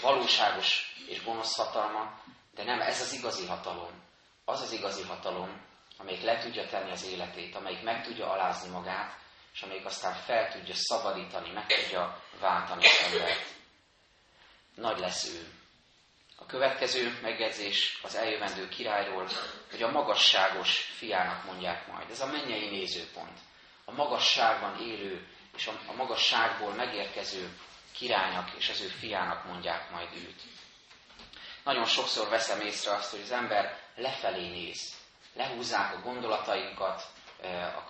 valóságos 0.00 0.94
és 1.08 1.24
gonosz 1.24 1.56
hatalma, 1.56 2.20
de 2.54 2.64
nem 2.64 2.80
ez 2.80 3.00
az 3.00 3.12
igazi 3.12 3.46
hatalom. 3.46 4.02
Az 4.44 4.60
az 4.60 4.72
igazi 4.72 5.02
hatalom, 5.02 5.60
amelyik 5.96 6.22
le 6.22 6.38
tudja 6.38 6.66
tenni 6.66 6.90
az 6.90 7.06
életét, 7.06 7.54
amelyik 7.54 7.82
meg 7.82 8.04
tudja 8.04 8.30
alázni 8.30 8.70
magát, 8.70 9.18
és 9.54 9.62
amelyik 9.62 9.84
aztán 9.84 10.14
fel 10.14 10.52
tudja 10.52 10.74
szabadítani, 10.74 11.50
meg 11.50 11.66
tudja 11.66 12.22
váltani 12.40 12.84
az 12.84 13.12
embert. 13.12 13.46
Nagy 14.74 14.98
lesz 14.98 15.24
ő. 15.24 15.46
A 16.36 16.46
következő 16.46 17.18
megjegyzés 17.22 18.00
az 18.02 18.14
eljövendő 18.14 18.68
királyról, 18.68 19.28
hogy 19.70 19.82
a 19.82 19.90
magasságos 19.90 20.78
fiának 20.78 21.44
mondják 21.44 21.86
majd. 21.86 22.10
Ez 22.10 22.20
a 22.20 22.26
mennyei 22.26 22.68
nézőpont. 22.68 23.38
A 23.84 23.92
magasságban 23.92 24.80
élő 24.80 25.26
és 25.56 25.66
a 25.66 25.92
magasságból 25.96 26.72
megérkező 26.74 27.58
királynak 27.92 28.50
és 28.58 28.68
az 28.68 28.80
ő 28.80 28.86
fiának 28.86 29.44
mondják 29.44 29.90
majd 29.90 30.08
őt. 30.14 30.42
Nagyon 31.64 31.84
sokszor 31.84 32.28
veszem 32.28 32.60
észre 32.60 32.92
azt, 32.94 33.10
hogy 33.10 33.20
az 33.20 33.30
ember 33.30 33.78
lefelé 33.96 34.48
néz. 34.48 34.94
Lehúzzák 35.34 35.94
a 35.94 36.00
gondolatainkat, 36.00 37.02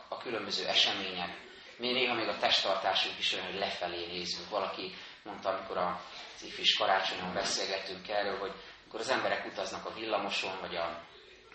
a 0.08 0.18
különböző 0.18 0.66
események. 0.66 1.40
Mi 1.76 1.92
néha 1.92 2.14
még 2.14 2.28
a 2.28 2.38
testtartásunk 2.38 3.18
is 3.18 3.32
olyan, 3.32 3.46
hogy 3.46 3.58
lefelé 3.58 4.06
nézünk. 4.06 4.48
Valaki 4.48 4.94
mondta, 5.24 5.48
amikor 5.48 5.76
az 5.76 6.42
ifis 6.44 6.76
karácsonyon 6.76 7.32
beszélgettünk 7.34 8.08
erről, 8.08 8.38
hogy 8.38 8.52
amikor 8.82 9.00
az 9.00 9.08
emberek 9.08 9.46
utaznak 9.46 9.86
a 9.86 9.94
villamoson, 9.94 10.60
vagy 10.60 10.76
a 10.76 11.04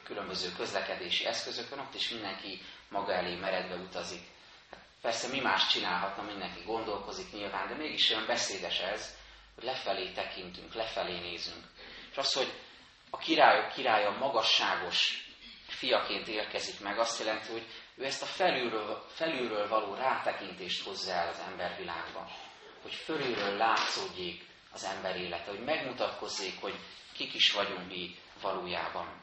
különböző 0.03 0.51
közlekedési 0.57 1.25
eszközökön, 1.25 1.79
ott 1.79 1.93
is 1.95 2.09
mindenki 2.09 2.61
maga 2.89 3.13
elé 3.13 3.35
meredve 3.35 3.75
utazik. 3.75 4.21
Persze 5.01 5.27
mi 5.27 5.39
más 5.39 5.67
csinálhatna, 5.67 6.23
mindenki 6.23 6.63
gondolkozik 6.65 7.31
nyilván, 7.31 7.67
de 7.67 7.75
mégis 7.75 8.09
olyan 8.09 8.25
beszédes 8.25 8.79
ez, 8.79 9.15
hogy 9.55 9.63
lefelé 9.63 10.11
tekintünk, 10.11 10.73
lefelé 10.73 11.19
nézünk. 11.19 11.63
És 12.11 12.17
az, 12.17 12.33
hogy 12.33 12.53
a 13.09 13.17
királyok 13.17 13.71
királya 13.73 14.11
magasságos 14.11 15.25
fiaként 15.67 16.27
érkezik 16.27 16.79
meg, 16.79 16.99
azt 16.99 17.19
jelenti, 17.19 17.51
hogy 17.51 17.65
ő 17.95 18.05
ezt 18.05 18.21
a 18.21 18.25
felülről, 18.25 19.05
felülről 19.09 19.67
való 19.67 19.93
rátekintést 19.93 20.83
hozza 20.85 21.11
el 21.11 21.27
az 21.29 21.39
embervilágba. 21.49 22.29
Hogy 22.81 22.93
fölülről 22.93 23.57
látszódjék 23.57 24.45
az 24.71 24.83
ember 24.83 25.15
élete, 25.15 25.49
hogy 25.49 25.63
megmutatkozzék, 25.63 26.61
hogy 26.61 26.75
kik 27.13 27.33
is 27.33 27.51
vagyunk 27.51 27.87
mi 27.87 28.15
valójában. 28.41 29.21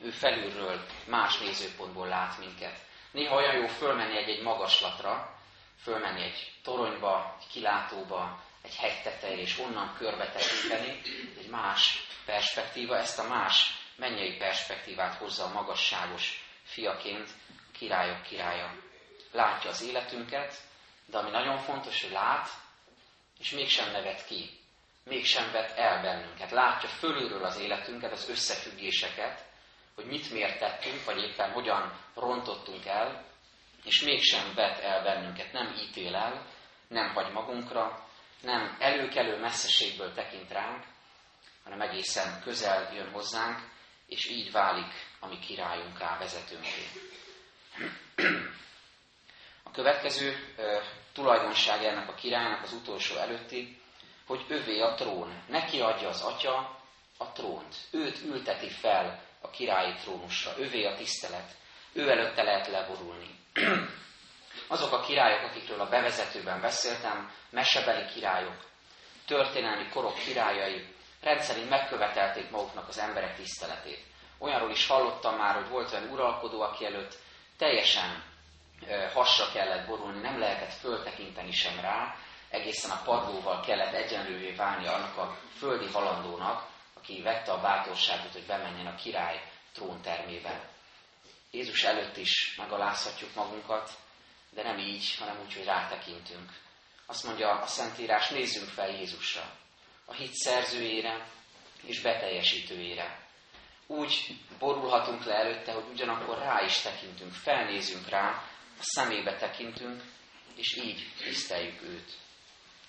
Ő 0.00 0.10
felülről 0.10 0.86
más 1.06 1.38
nézőpontból 1.38 2.08
lát 2.08 2.38
minket. 2.38 2.78
Néha 3.12 3.34
olyan 3.34 3.56
jó 3.56 3.66
fölmenni 3.66 4.16
egy-egy 4.16 4.42
magaslatra, 4.42 5.36
fölmenni 5.82 6.22
egy 6.22 6.52
toronyba, 6.62 7.36
egy 7.40 7.46
kilátóba, 7.46 8.42
egy 8.62 8.76
hegy 8.76 9.02
tetejére, 9.02 9.40
és 9.40 9.58
onnan 9.58 9.94
körbe 9.98 10.30
tekinteni, 10.30 11.00
egy 11.38 11.48
más 11.48 12.06
perspektíva, 12.24 12.96
ezt 12.96 13.18
a 13.18 13.28
más 13.28 13.80
mennyei 13.96 14.36
perspektívát 14.36 15.14
hozza 15.14 15.44
a 15.44 15.52
magasságos 15.52 16.44
fiaként, 16.62 17.28
a 17.48 17.72
királyok 17.72 18.22
királya. 18.22 18.74
Látja 19.32 19.70
az 19.70 19.82
életünket, 19.82 20.54
de 21.06 21.18
ami 21.18 21.30
nagyon 21.30 21.58
fontos, 21.58 22.02
hogy 22.02 22.10
lát, 22.10 22.48
és 23.38 23.50
mégsem 23.50 23.90
nevet 23.90 24.26
ki, 24.26 24.50
mégsem 25.04 25.52
vet 25.52 25.78
el 25.78 26.02
bennünket. 26.02 26.50
Látja 26.50 26.88
fölülről 26.88 27.44
az 27.44 27.58
életünket, 27.58 28.12
az 28.12 28.28
összefüggéseket, 28.28 29.44
hogy 29.94 30.04
mit 30.04 30.30
miért 30.32 30.58
tettünk, 30.58 31.04
vagy 31.04 31.22
éppen 31.22 31.50
hogyan 31.50 31.98
rontottunk 32.14 32.86
el, 32.86 33.24
és 33.84 34.02
mégsem 34.02 34.54
vet 34.54 34.78
el 34.78 35.02
bennünket, 35.02 35.52
nem 35.52 35.74
ítél 35.88 36.14
el, 36.14 36.46
nem 36.88 37.14
hagy 37.14 37.32
magunkra, 37.32 38.06
nem 38.42 38.76
előkelő 38.78 39.38
messzeségből 39.38 40.12
tekint 40.12 40.50
ránk, 40.50 40.84
hanem 41.64 41.80
egészen 41.80 42.40
közel 42.42 42.94
jön 42.94 43.10
hozzánk, 43.10 43.70
és 44.06 44.28
így 44.28 44.52
válik 44.52 44.92
a 45.20 45.26
mi 45.26 45.38
királyunká, 45.38 46.18
vezetőnké. 46.18 46.86
A 49.62 49.70
következő 49.70 50.54
tulajdonság 51.12 51.84
ennek 51.84 52.08
a 52.08 52.14
királynak 52.14 52.62
az 52.62 52.72
utolsó 52.72 53.16
előtti, 53.16 53.80
hogy 54.26 54.44
övé 54.48 54.80
a 54.80 54.94
trón. 54.94 55.42
Neki 55.48 55.80
adja 55.80 56.08
az 56.08 56.20
atya 56.20 56.80
a 57.18 57.32
trónt. 57.32 57.76
Őt 57.90 58.22
ülteti 58.24 58.68
fel 58.68 59.22
a 59.42 59.50
királyi 59.50 59.94
trónusra. 59.94 60.52
Övé 60.58 60.84
a 60.84 60.94
tisztelet. 60.94 61.50
Ő 61.92 62.10
előtte 62.10 62.42
lehet 62.42 62.66
leborulni. 62.66 63.38
Azok 64.68 64.92
a 64.92 65.00
királyok, 65.00 65.42
akikről 65.42 65.80
a 65.80 65.88
bevezetőben 65.88 66.60
beszéltem, 66.60 67.30
mesebeli 67.50 68.06
királyok, 68.12 68.64
történelmi 69.26 69.88
korok 69.88 70.14
királyai, 70.14 70.94
rendszerint 71.20 71.68
megkövetelték 71.68 72.50
maguknak 72.50 72.88
az 72.88 72.98
emberek 72.98 73.36
tiszteletét. 73.36 74.04
Olyanról 74.38 74.70
is 74.70 74.86
hallottam 74.86 75.36
már, 75.36 75.54
hogy 75.54 75.68
volt 75.68 75.92
olyan 75.92 76.10
uralkodó, 76.10 76.60
aki 76.60 76.84
előtt 76.84 77.18
teljesen 77.58 78.22
hasra 79.12 79.52
kellett 79.52 79.86
borulni, 79.86 80.20
nem 80.20 80.38
lehetett 80.38 80.72
föltekinteni 80.72 81.52
sem 81.52 81.80
rá, 81.80 82.14
egészen 82.48 82.90
a 82.90 83.02
padlóval 83.04 83.60
kellett 83.60 83.92
egyenlővé 83.92 84.50
válni 84.50 84.86
annak 84.86 85.16
a 85.16 85.36
földi 85.58 85.86
halandónak, 85.92 86.70
aki 87.02 87.22
vette 87.22 87.52
a 87.52 87.60
bátorságot, 87.60 88.32
hogy 88.32 88.46
bemenjen 88.46 88.86
a 88.86 88.94
király 88.94 89.42
tróntermébe. 89.72 90.70
Jézus 91.50 91.82
előtt 91.82 92.16
is 92.16 92.54
megalázhatjuk 92.56 93.34
magunkat, 93.34 93.90
de 94.50 94.62
nem 94.62 94.78
így, 94.78 95.16
hanem 95.18 95.40
úgy, 95.40 95.54
hogy 95.54 95.64
rátekintünk. 95.64 96.50
Azt 97.06 97.24
mondja 97.24 97.50
a 97.50 97.66
Szentírás, 97.66 98.28
nézzünk 98.28 98.68
fel 98.68 98.90
Jézusra, 98.90 99.42
a 100.04 100.12
hit 100.12 100.32
szerzőjére 100.32 101.26
és 101.84 102.00
beteljesítőjére. 102.00 103.26
Úgy 103.86 104.36
borulhatunk 104.58 105.24
le 105.24 105.34
előtte, 105.34 105.72
hogy 105.72 105.84
ugyanakkor 105.92 106.38
rá 106.38 106.64
is 106.64 106.80
tekintünk, 106.80 107.32
felnézünk 107.32 108.08
rá, 108.08 108.28
a 108.78 108.82
szemébe 108.82 109.36
tekintünk, 109.36 110.02
és 110.56 110.76
így 110.76 111.12
tiszteljük 111.18 111.82
őt. 111.82 112.10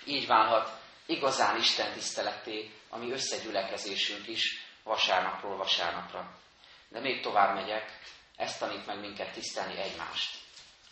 Így 0.06 0.28
válhat 0.28 0.82
igazán 1.06 1.58
Isten 1.58 1.94
tiszteleté, 1.94 2.72
ami 2.94 3.12
összegyülekezésünk 3.12 4.28
is 4.28 4.66
vasárnapról 4.84 5.58
vasárnapra. 5.58 6.36
De 6.90 7.00
még 7.00 7.22
tovább 7.22 7.56
megyek, 7.56 8.00
ezt 8.36 8.60
tanít 8.60 8.86
meg 8.86 9.00
minket 9.00 9.34
tisztelni 9.34 9.78
egymást. 9.78 10.38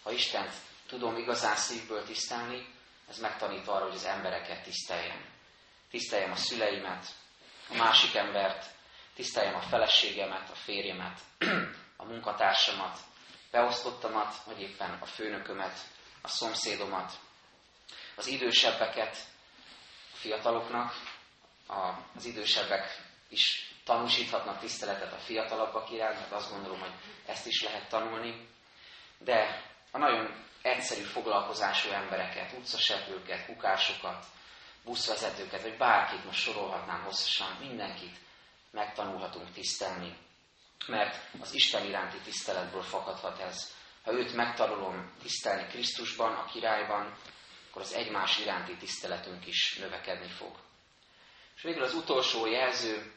Ha 0.04 0.12
Istent 0.12 0.54
tudom 0.88 1.18
igazán 1.18 1.56
szívből 1.56 2.04
tisztelni, 2.04 2.68
ez 3.10 3.18
megtanít 3.20 3.68
arra, 3.68 3.86
hogy 3.86 3.96
az 3.96 4.06
embereket 4.06 4.64
tiszteljem. 4.64 5.26
Tiszteljem 5.90 6.32
a 6.32 6.36
szüleimet, 6.36 7.06
a 7.70 7.76
másik 7.76 8.16
embert, 8.16 8.66
tiszteljem 9.14 9.56
a 9.56 9.62
feleségemet, 9.62 10.50
a 10.50 10.56
férjemet, 10.56 11.20
a 11.98 12.06
munkatársamat, 12.06 12.98
beosztottamat, 13.52 14.44
vagy 14.46 14.62
éppen 14.62 14.98
a 15.02 15.06
főnökömet, 15.06 15.80
a 16.22 16.28
szomszédomat, 16.28 17.14
az 18.16 18.28
idősebbeket, 18.28 19.18
a 20.14 20.16
fiataloknak, 20.16 20.94
a, 21.72 22.08
az 22.16 22.26
idősebbek 22.26 23.02
is 23.30 23.74
tanúsíthatnak 23.84 24.60
tiszteletet 24.60 25.14
a 25.14 25.18
fiatalabbak 25.18 25.92
iránt, 25.92 26.20
mert 26.20 26.32
azt 26.32 26.52
gondolom, 26.52 26.80
hogy 26.80 26.94
ezt 27.26 27.48
is 27.48 27.64
lehet 27.64 27.90
tanulni, 27.90 28.48
de 29.18 29.64
a 29.92 29.98
nagyon 29.98 30.46
egyszerű 30.62 31.02
foglalkozású 31.02 31.90
embereket, 31.90 32.54
utcaseprőket, 32.58 33.46
kukásokat, 33.46 34.26
buszvezetőket, 34.84 35.62
vagy 35.62 35.78
bárkit 35.78 36.26
most 36.26 36.40
sorolhatnám 36.40 37.04
hosszasan, 37.04 37.58
mindenkit 37.60 38.18
megtanulhatunk 38.72 39.52
tisztelni. 39.52 40.18
Mert 40.88 41.30
az 41.42 41.54
Isten 41.54 41.86
iránti 41.86 42.18
tiszteletből 42.18 42.82
fakadhat 42.82 43.40
ez. 43.40 43.74
Ha 44.04 44.12
őt 44.12 44.34
megtanulom 44.34 45.12
tisztelni 45.22 45.68
Krisztusban, 45.68 46.34
a 46.36 46.46
királyban, 46.46 47.14
akkor 47.70 47.82
az 47.82 47.94
egymás 47.94 48.40
iránti 48.40 48.76
tiszteletünk 48.76 49.48
is 49.48 49.78
növekedni 49.78 50.30
fog. 50.30 50.56
És 51.62 51.68
végül 51.68 51.84
az 51.84 51.94
utolsó 51.94 52.46
jelző 52.46 53.12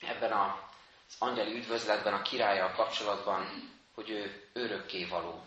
ebben 0.00 0.32
az 0.32 1.14
angyali 1.18 1.54
üdvözletben, 1.54 2.12
a 2.14 2.22
királlyal 2.22 2.72
kapcsolatban, 2.72 3.72
hogy 3.94 4.10
ő 4.10 4.48
örökké 4.52 5.04
való. 5.04 5.42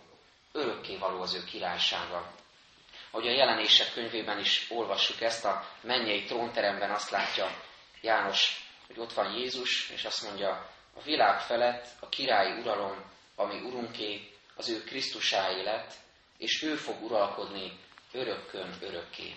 Örökké 0.52 0.98
való 0.98 1.22
az 1.22 1.34
ő 1.34 1.44
királysága. 1.44 2.34
Ahogy 3.12 3.28
a 3.28 3.32
jelenések 3.32 3.94
könyvében 3.94 4.40
is 4.40 4.68
olvassuk 4.70 5.22
ezt, 5.22 5.46
a 5.46 5.68
mennyei 5.82 6.24
trónteremben 6.24 6.92
azt 6.92 7.10
látja 7.10 7.62
János, 8.02 8.68
hogy 8.88 9.00
ott 9.00 9.14
van 9.14 9.34
Jézus, 9.34 9.90
és 9.90 10.06
azt 10.06 10.24
mondja, 10.24 10.70
a 10.94 11.02
világ 11.02 11.42
felett 11.42 11.88
a 12.00 12.10
királyi 12.10 12.60
uralom, 12.60 13.04
ami 13.36 13.62
urunké, 13.62 14.32
az 14.56 14.70
ő 14.70 14.84
Krisztusáé 14.84 15.64
lett, 15.64 15.94
és 16.38 16.64
ő 16.64 16.76
fog 16.76 17.04
uralkodni 17.04 17.80
örökkön 18.12 18.78
örökké. 18.82 19.36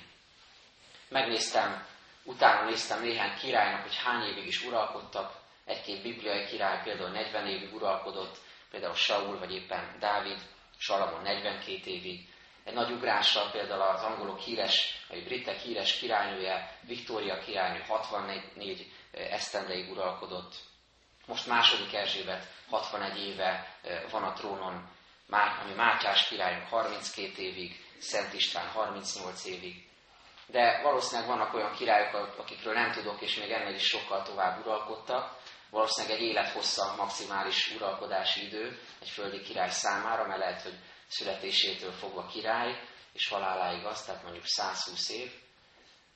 Megnéztem, 1.08 1.92
utána 2.24 2.68
néztem 2.68 3.02
néhány 3.02 3.38
királynak, 3.38 3.82
hogy 3.82 3.96
hány 3.96 4.22
évig 4.22 4.46
is 4.46 4.64
uralkodtak. 4.64 5.42
Egy-két 5.64 6.02
bibliai 6.02 6.44
király 6.44 6.82
például 6.82 7.10
40 7.10 7.46
évig 7.46 7.74
uralkodott, 7.74 8.36
például 8.70 8.94
Saul 8.94 9.38
vagy 9.38 9.54
éppen 9.54 9.96
Dávid, 9.98 10.38
Salamon 10.78 11.22
42 11.22 11.90
évig. 11.90 12.28
Egy 12.64 12.74
nagy 12.74 12.90
ugrással 12.90 13.50
például 13.50 13.82
az 13.82 14.02
angolok 14.02 14.38
híres, 14.38 15.04
vagy 15.08 15.24
britek 15.24 15.58
híres 15.58 15.98
királynője, 15.98 16.78
Viktória 16.80 17.38
királynő 17.38 17.80
64 17.88 18.92
esztendeig 19.12 19.90
uralkodott. 19.90 20.54
Most 21.26 21.46
második 21.46 21.94
Erzsébet 21.94 22.46
61 22.70 23.26
éve 23.26 23.76
van 24.10 24.22
a 24.22 24.32
trónon, 24.32 24.88
ami 25.62 25.72
Mátyás 25.76 26.28
királyunk 26.28 26.68
32 26.68 27.42
évig, 27.42 27.84
Szent 27.98 28.32
István 28.32 28.68
38 28.68 29.44
évig. 29.44 29.88
De 30.46 30.82
valószínűleg 30.82 31.28
vannak 31.28 31.54
olyan 31.54 31.72
királyok, 31.72 32.38
akikről 32.38 32.74
nem 32.74 32.92
tudok, 32.92 33.20
és 33.20 33.36
még 33.36 33.50
ennél 33.50 33.74
is 33.74 33.86
sokkal 33.86 34.22
tovább 34.22 34.60
uralkodtak. 34.60 35.36
Valószínűleg 35.70 36.16
egy 36.16 36.22
élethossza 36.22 36.94
maximális 36.96 37.70
uralkodási 37.74 38.46
idő 38.46 38.80
egy 39.00 39.08
földi 39.08 39.40
király 39.40 39.70
számára, 39.70 40.26
mert 40.26 40.38
lehet, 40.38 40.62
hogy 40.62 40.78
születésétől 41.06 41.92
fogva 41.92 42.26
király, 42.26 42.80
és 43.12 43.28
haláláig 43.28 43.84
az, 43.84 44.04
tehát 44.04 44.22
mondjuk 44.22 44.46
120 44.46 45.10
év. 45.10 45.32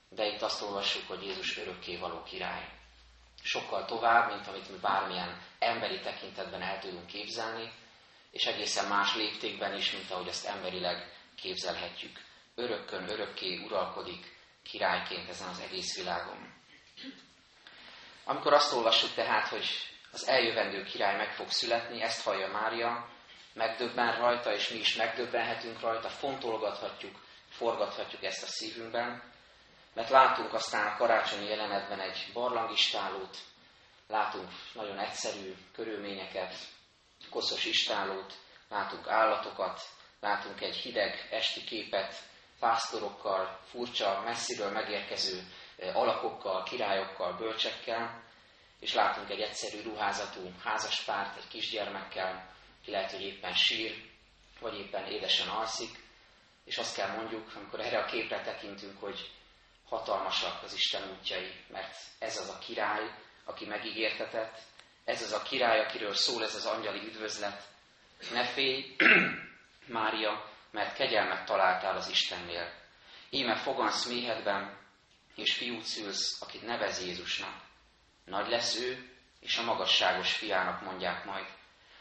De 0.08 0.26
itt 0.26 0.42
azt 0.42 0.62
olvassuk, 0.62 1.08
hogy 1.08 1.22
Jézus 1.22 1.58
örökké 1.58 1.96
való 1.96 2.22
király. 2.22 2.68
Sokkal 3.42 3.84
tovább, 3.84 4.32
mint 4.32 4.46
amit 4.46 4.70
mi 4.70 4.78
bármilyen 4.78 5.42
emberi 5.58 6.00
tekintetben 6.00 6.62
el 6.62 6.78
tudunk 6.78 7.06
képzelni, 7.06 7.72
és 8.30 8.44
egészen 8.44 8.88
más 8.88 9.14
léptékben 9.14 9.76
is, 9.76 9.92
mint 9.92 10.10
ahogy 10.10 10.28
azt 10.28 10.46
emberileg 10.46 11.12
képzelhetjük. 11.36 12.26
Örökkön, 12.58 13.08
örökké 13.08 13.64
uralkodik 13.64 14.36
királyként 14.62 15.28
ezen 15.28 15.48
az 15.48 15.60
egész 15.60 15.96
világon. 15.96 16.54
Amikor 18.24 18.52
azt 18.52 18.72
olvassuk 18.72 19.14
tehát, 19.14 19.48
hogy 19.48 19.66
az 20.12 20.26
eljövendő 20.26 20.82
király 20.82 21.16
meg 21.16 21.34
fog 21.34 21.50
születni, 21.50 22.02
ezt 22.02 22.22
hallja 22.22 22.48
Mária, 22.48 23.08
megdöbben 23.52 24.16
rajta, 24.16 24.52
és 24.54 24.68
mi 24.68 24.78
is 24.78 24.96
megdöbbenhetünk 24.96 25.80
rajta, 25.80 26.08
fontolgathatjuk, 26.08 27.16
forgathatjuk 27.48 28.22
ezt 28.22 28.42
a 28.42 28.46
szívünkben, 28.46 29.22
mert 29.94 30.10
látunk 30.10 30.52
aztán 30.52 30.86
a 30.86 30.96
karácsonyi 30.96 31.48
jelenetben 31.48 32.00
egy 32.00 32.30
barlangistálót, 32.32 33.36
látunk 34.08 34.48
nagyon 34.72 34.98
egyszerű 34.98 35.54
körülményeket, 35.72 36.54
koszos 37.30 37.64
istálót, 37.64 38.34
látunk 38.68 39.08
állatokat, 39.08 39.80
látunk 40.20 40.60
egy 40.60 40.76
hideg 40.76 41.28
esti 41.30 41.64
képet, 41.64 42.26
pásztorokkal, 42.58 43.60
furcsa, 43.70 44.22
messziről 44.24 44.70
megérkező 44.70 45.42
alakokkal, 45.92 46.62
királyokkal, 46.62 47.36
bölcsekkel, 47.36 48.22
és 48.80 48.94
látunk 48.94 49.30
egy 49.30 49.40
egyszerű 49.40 49.82
ruházatú 49.82 50.52
házaspárt, 50.62 51.36
egy 51.36 51.48
kisgyermekkel, 51.48 52.54
ki 52.84 52.90
lehet, 52.90 53.10
hogy 53.10 53.22
éppen 53.22 53.54
sír, 53.54 54.04
vagy 54.60 54.78
éppen 54.78 55.06
édesen 55.06 55.48
alszik, 55.48 55.90
és 56.64 56.78
azt 56.78 56.96
kell 56.96 57.16
mondjuk, 57.16 57.54
amikor 57.56 57.80
erre 57.80 57.98
a 57.98 58.04
képre 58.04 58.40
tekintünk, 58.40 59.00
hogy 59.00 59.30
hatalmasak 59.88 60.62
az 60.62 60.74
Isten 60.74 61.10
útjai, 61.18 61.52
mert 61.68 61.96
ez 62.18 62.38
az 62.38 62.48
a 62.48 62.58
király, 62.58 63.14
aki 63.44 63.66
megígértetett, 63.66 64.58
ez 65.04 65.22
az 65.22 65.32
a 65.32 65.42
király, 65.42 65.80
akiről 65.80 66.14
szól 66.14 66.42
ez 66.42 66.54
az 66.54 66.66
angyali 66.66 67.06
üdvözlet. 67.06 67.68
Ne 68.32 68.44
félj, 68.44 68.96
Mária, 69.86 70.47
mert 70.70 70.94
kegyelmet 70.94 71.44
találtál 71.44 71.96
az 71.96 72.08
Istennél. 72.08 72.72
Íme 73.30 73.56
fogansz 73.56 74.08
méhedben, 74.08 74.78
és 75.34 75.56
fiút 75.56 75.82
szülsz, 75.82 76.42
akit 76.42 76.62
nevez 76.62 77.04
Jézusnak. 77.04 77.60
Nagy 78.24 78.48
lesz 78.48 78.76
ő, 78.76 79.12
és 79.40 79.56
a 79.56 79.64
magasságos 79.64 80.32
fiának 80.32 80.82
mondják 80.82 81.24
majd. 81.24 81.46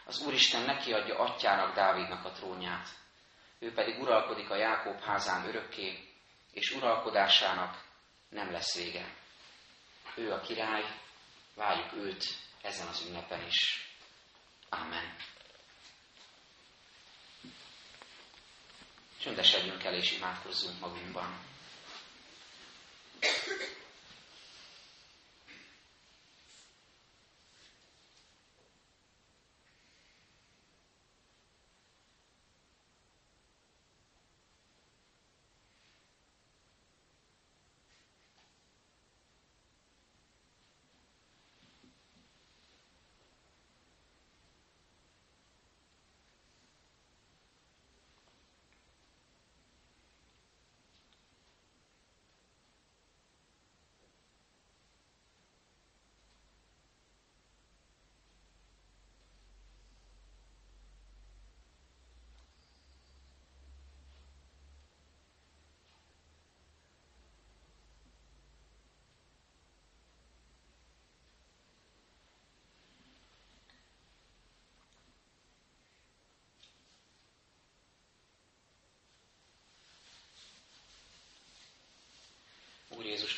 Az 0.05 0.19
Úristen 0.19 0.61
neki 0.61 0.93
adja 0.93 1.19
atyának 1.19 1.75
Dávidnak 1.75 2.25
a 2.25 2.31
trónját. 2.31 2.87
Ő 3.59 3.73
pedig 3.73 4.01
uralkodik 4.01 4.49
a 4.49 4.55
Jákob 4.55 5.01
házán 5.01 5.47
örökké, 5.47 6.09
és 6.51 6.71
uralkodásának 6.71 7.83
nem 8.29 8.51
lesz 8.51 8.75
vége. 8.75 9.13
Ő 10.15 10.31
a 10.31 10.39
király, 10.39 10.83
várjuk 11.55 11.93
őt 11.93 12.23
ezen 12.61 12.87
az 12.87 13.05
ünnepen 13.07 13.45
is. 13.45 13.89
Amen. 14.69 15.15
Csöndesedjünk 19.21 19.83
el 19.83 19.93
és 19.93 20.11
imádkozzunk 20.11 20.79
magunkban. 20.79 21.39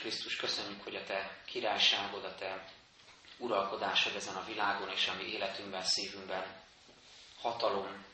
Jézus 0.04 0.20
Krisztus, 0.22 0.36
köszönjük, 0.36 0.84
hogy 0.84 0.96
a 0.96 1.04
Te 1.04 1.42
királyságod, 1.46 2.24
a 2.24 2.36
Te 2.36 2.74
uralkodásod 3.38 4.16
ezen 4.16 4.36
a 4.36 4.46
világon 4.46 4.90
és 4.90 5.08
a 5.08 5.14
mi 5.14 5.24
életünkben, 5.24 5.84
szívünkben 5.84 6.64
hatalom, 7.42 8.06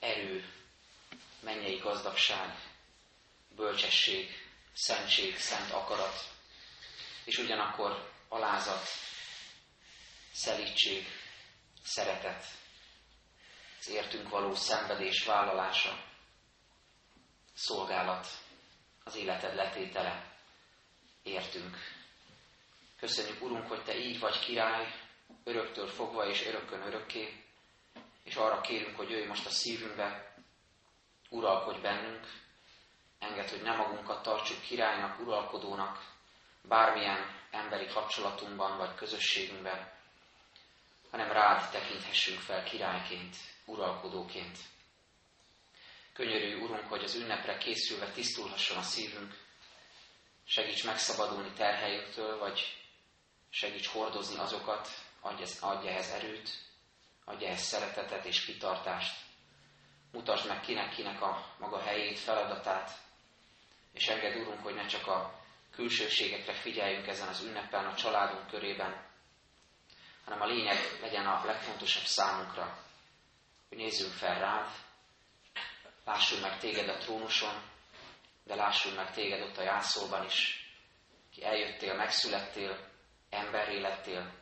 erő, 0.00 0.52
mennyei 1.40 1.76
gazdagság, 1.76 2.68
bölcsesség, 3.56 4.48
szentség, 4.72 5.38
szent 5.38 5.70
akarat, 5.70 6.24
és 7.24 7.38
ugyanakkor 7.38 8.12
alázat, 8.28 8.86
szelítség, 10.32 11.06
szeretet, 11.84 12.44
az 13.78 13.88
értünk 13.88 14.28
való 14.28 14.54
szenvedés 14.54 15.24
vállalása, 15.24 16.04
szolgálat, 17.54 18.26
az 19.04 19.14
életed 19.14 19.54
letétele, 19.54 20.29
értünk. 21.22 21.76
Köszönjük, 22.98 23.42
Urunk, 23.42 23.68
hogy 23.68 23.82
Te 23.84 23.98
így 23.98 24.18
vagy 24.18 24.38
király, 24.38 24.94
öröktől 25.44 25.86
fogva 25.86 26.28
és 26.28 26.46
örökkön 26.46 26.82
örökké, 26.82 27.44
és 28.22 28.34
arra 28.34 28.60
kérünk, 28.60 28.96
hogy 28.96 29.10
jöjj 29.10 29.26
most 29.26 29.46
a 29.46 29.50
szívünkbe, 29.50 30.34
uralkodj 31.28 31.80
bennünk, 31.80 32.26
enged, 33.18 33.48
hogy 33.48 33.62
nem 33.62 33.76
magunkat 33.76 34.22
tartsuk 34.22 34.60
királynak, 34.60 35.20
uralkodónak, 35.20 36.14
bármilyen 36.62 37.38
emberi 37.50 37.86
kapcsolatunkban 37.86 38.76
vagy 38.76 38.94
közösségünkben, 38.94 39.92
hanem 41.10 41.32
rád 41.32 41.70
tekinthessünk 41.70 42.40
fel 42.40 42.64
királyként, 42.64 43.36
uralkodóként. 43.64 44.58
Könyörülj, 46.12 46.54
Urunk, 46.54 46.88
hogy 46.88 47.04
az 47.04 47.14
ünnepre 47.14 47.58
készülve 47.58 48.10
tisztulhasson 48.10 48.76
a 48.76 48.82
szívünk, 48.82 49.48
segíts 50.50 50.84
megszabadulni 50.84 51.52
terhelyüktől, 51.52 52.38
vagy 52.38 52.78
segíts 53.50 53.86
hordozni 53.86 54.38
azokat, 54.38 54.88
adj, 55.20 55.42
adj 55.60 55.86
ehhez 55.88 56.10
erőt, 56.10 56.50
adj 57.24 57.44
ehhez 57.44 57.60
szeretetet 57.60 58.24
és 58.24 58.44
kitartást. 58.44 59.16
Mutasd 60.12 60.46
meg 60.46 60.60
kinek-kinek 60.60 61.22
a 61.22 61.46
maga 61.58 61.80
helyét, 61.80 62.18
feladatát, 62.18 62.90
és 63.92 64.08
engedd, 64.08 64.40
Urunk, 64.40 64.62
hogy 64.62 64.74
ne 64.74 64.86
csak 64.86 65.06
a 65.06 65.40
külsőségekre 65.72 66.52
figyeljünk 66.52 67.06
ezen 67.06 67.28
az 67.28 67.42
ünneppen 67.42 67.86
a 67.86 67.94
családunk 67.94 68.46
körében, 68.46 69.04
hanem 70.24 70.40
a 70.40 70.46
lényeg 70.46 70.98
legyen 71.00 71.26
a 71.26 71.44
legfontosabb 71.44 72.04
számunkra, 72.04 72.78
hogy 73.68 73.78
nézzünk 73.78 74.12
fel 74.12 74.38
rád, 74.38 74.68
lássunk 76.04 76.42
meg 76.42 76.58
téged 76.58 76.88
a 76.88 76.96
trónuson, 76.98 77.62
de 78.50 78.56
lássunk 78.56 78.96
meg 78.96 79.12
téged 79.12 79.42
ott 79.42 79.56
a 79.56 79.62
jászolban 79.62 80.24
is, 80.24 80.68
ki 81.32 81.44
eljöttél, 81.44 81.94
megszülettél, 81.94 82.78
emberré 83.28 83.80
lettél, 83.80 84.32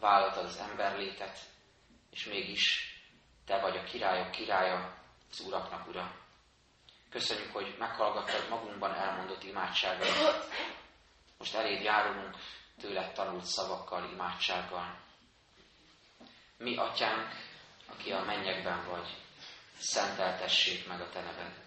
vállaltad 0.00 0.44
az 0.44 0.56
emberlétet, 0.56 1.38
és 2.10 2.24
mégis 2.24 2.94
te 3.46 3.60
vagy 3.60 3.76
a 3.76 3.84
királyok 3.84 4.30
királya, 4.30 4.94
az 5.30 5.40
uraknak 5.40 5.88
ura. 5.88 6.14
Köszönjük, 7.10 7.52
hogy 7.52 7.76
meghallgattad 7.78 8.48
magunkban 8.48 8.94
elmondott 8.94 9.42
imádságait. 9.42 10.48
Most 11.38 11.54
eléd 11.54 11.82
járulunk 11.82 12.36
tőled 12.80 13.12
tanult 13.12 13.44
szavakkal, 13.44 14.10
imádsággal. 14.12 15.00
Mi, 16.56 16.76
atyánk, 16.76 17.32
aki 17.86 18.12
a 18.12 18.24
mennyekben 18.24 18.88
vagy, 18.88 19.16
szenteltessék 19.78 20.88
meg 20.88 21.00
a 21.00 21.08
te 21.08 21.20
neved. 21.20 21.61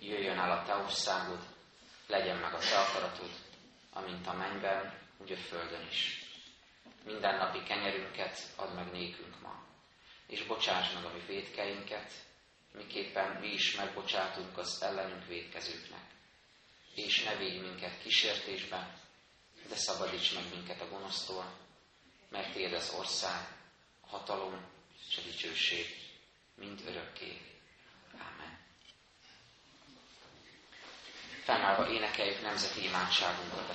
Jöjjön 0.00 0.38
el 0.38 0.50
a 0.50 0.64
te 0.64 0.74
országod, 0.74 1.46
legyen 2.06 2.36
meg 2.36 2.54
a 2.54 2.58
te 2.58 2.78
akaratod, 2.78 3.30
amint 3.92 4.26
a 4.26 4.32
mennyben, 4.32 4.98
úgy 5.18 5.32
a 5.32 5.36
földön 5.36 5.86
is. 5.86 6.24
Minden 7.04 7.36
napi 7.36 7.62
kenyerünket 7.62 8.38
add 8.56 8.74
meg 8.74 8.90
nékünk 8.90 9.40
ma, 9.40 9.64
és 10.26 10.46
bocsáss 10.46 10.92
meg 10.94 11.04
a 11.04 11.12
mi 11.12 11.20
védkeinket, 11.26 12.12
miképpen 12.72 13.40
mi 13.40 13.52
is 13.52 13.76
megbocsátunk 13.76 14.58
az 14.58 14.82
ellenünk 14.82 15.26
védkezőknek. 15.26 16.04
És 16.94 17.22
ne 17.22 17.36
védj 17.36 17.58
minket 17.58 18.02
kísértésbe, 18.02 18.98
de 19.68 19.74
szabadíts 19.74 20.34
meg 20.34 20.44
minket 20.54 20.80
a 20.80 20.88
gonosztól, 20.88 21.58
mert 22.28 22.52
Tiéd 22.52 22.72
az 22.72 22.94
ország, 22.98 23.48
a 24.00 24.08
hatalom 24.08 24.66
és 25.08 25.18
a 25.18 25.20
dicsőség 25.20 25.86
mind 26.54 26.82
örökké. 26.86 27.49
Fennállva 31.44 31.88
énekeljük 31.90 32.42
nemzeti 32.42 32.84
imádságunkat 32.84 33.68
a. 33.68 33.74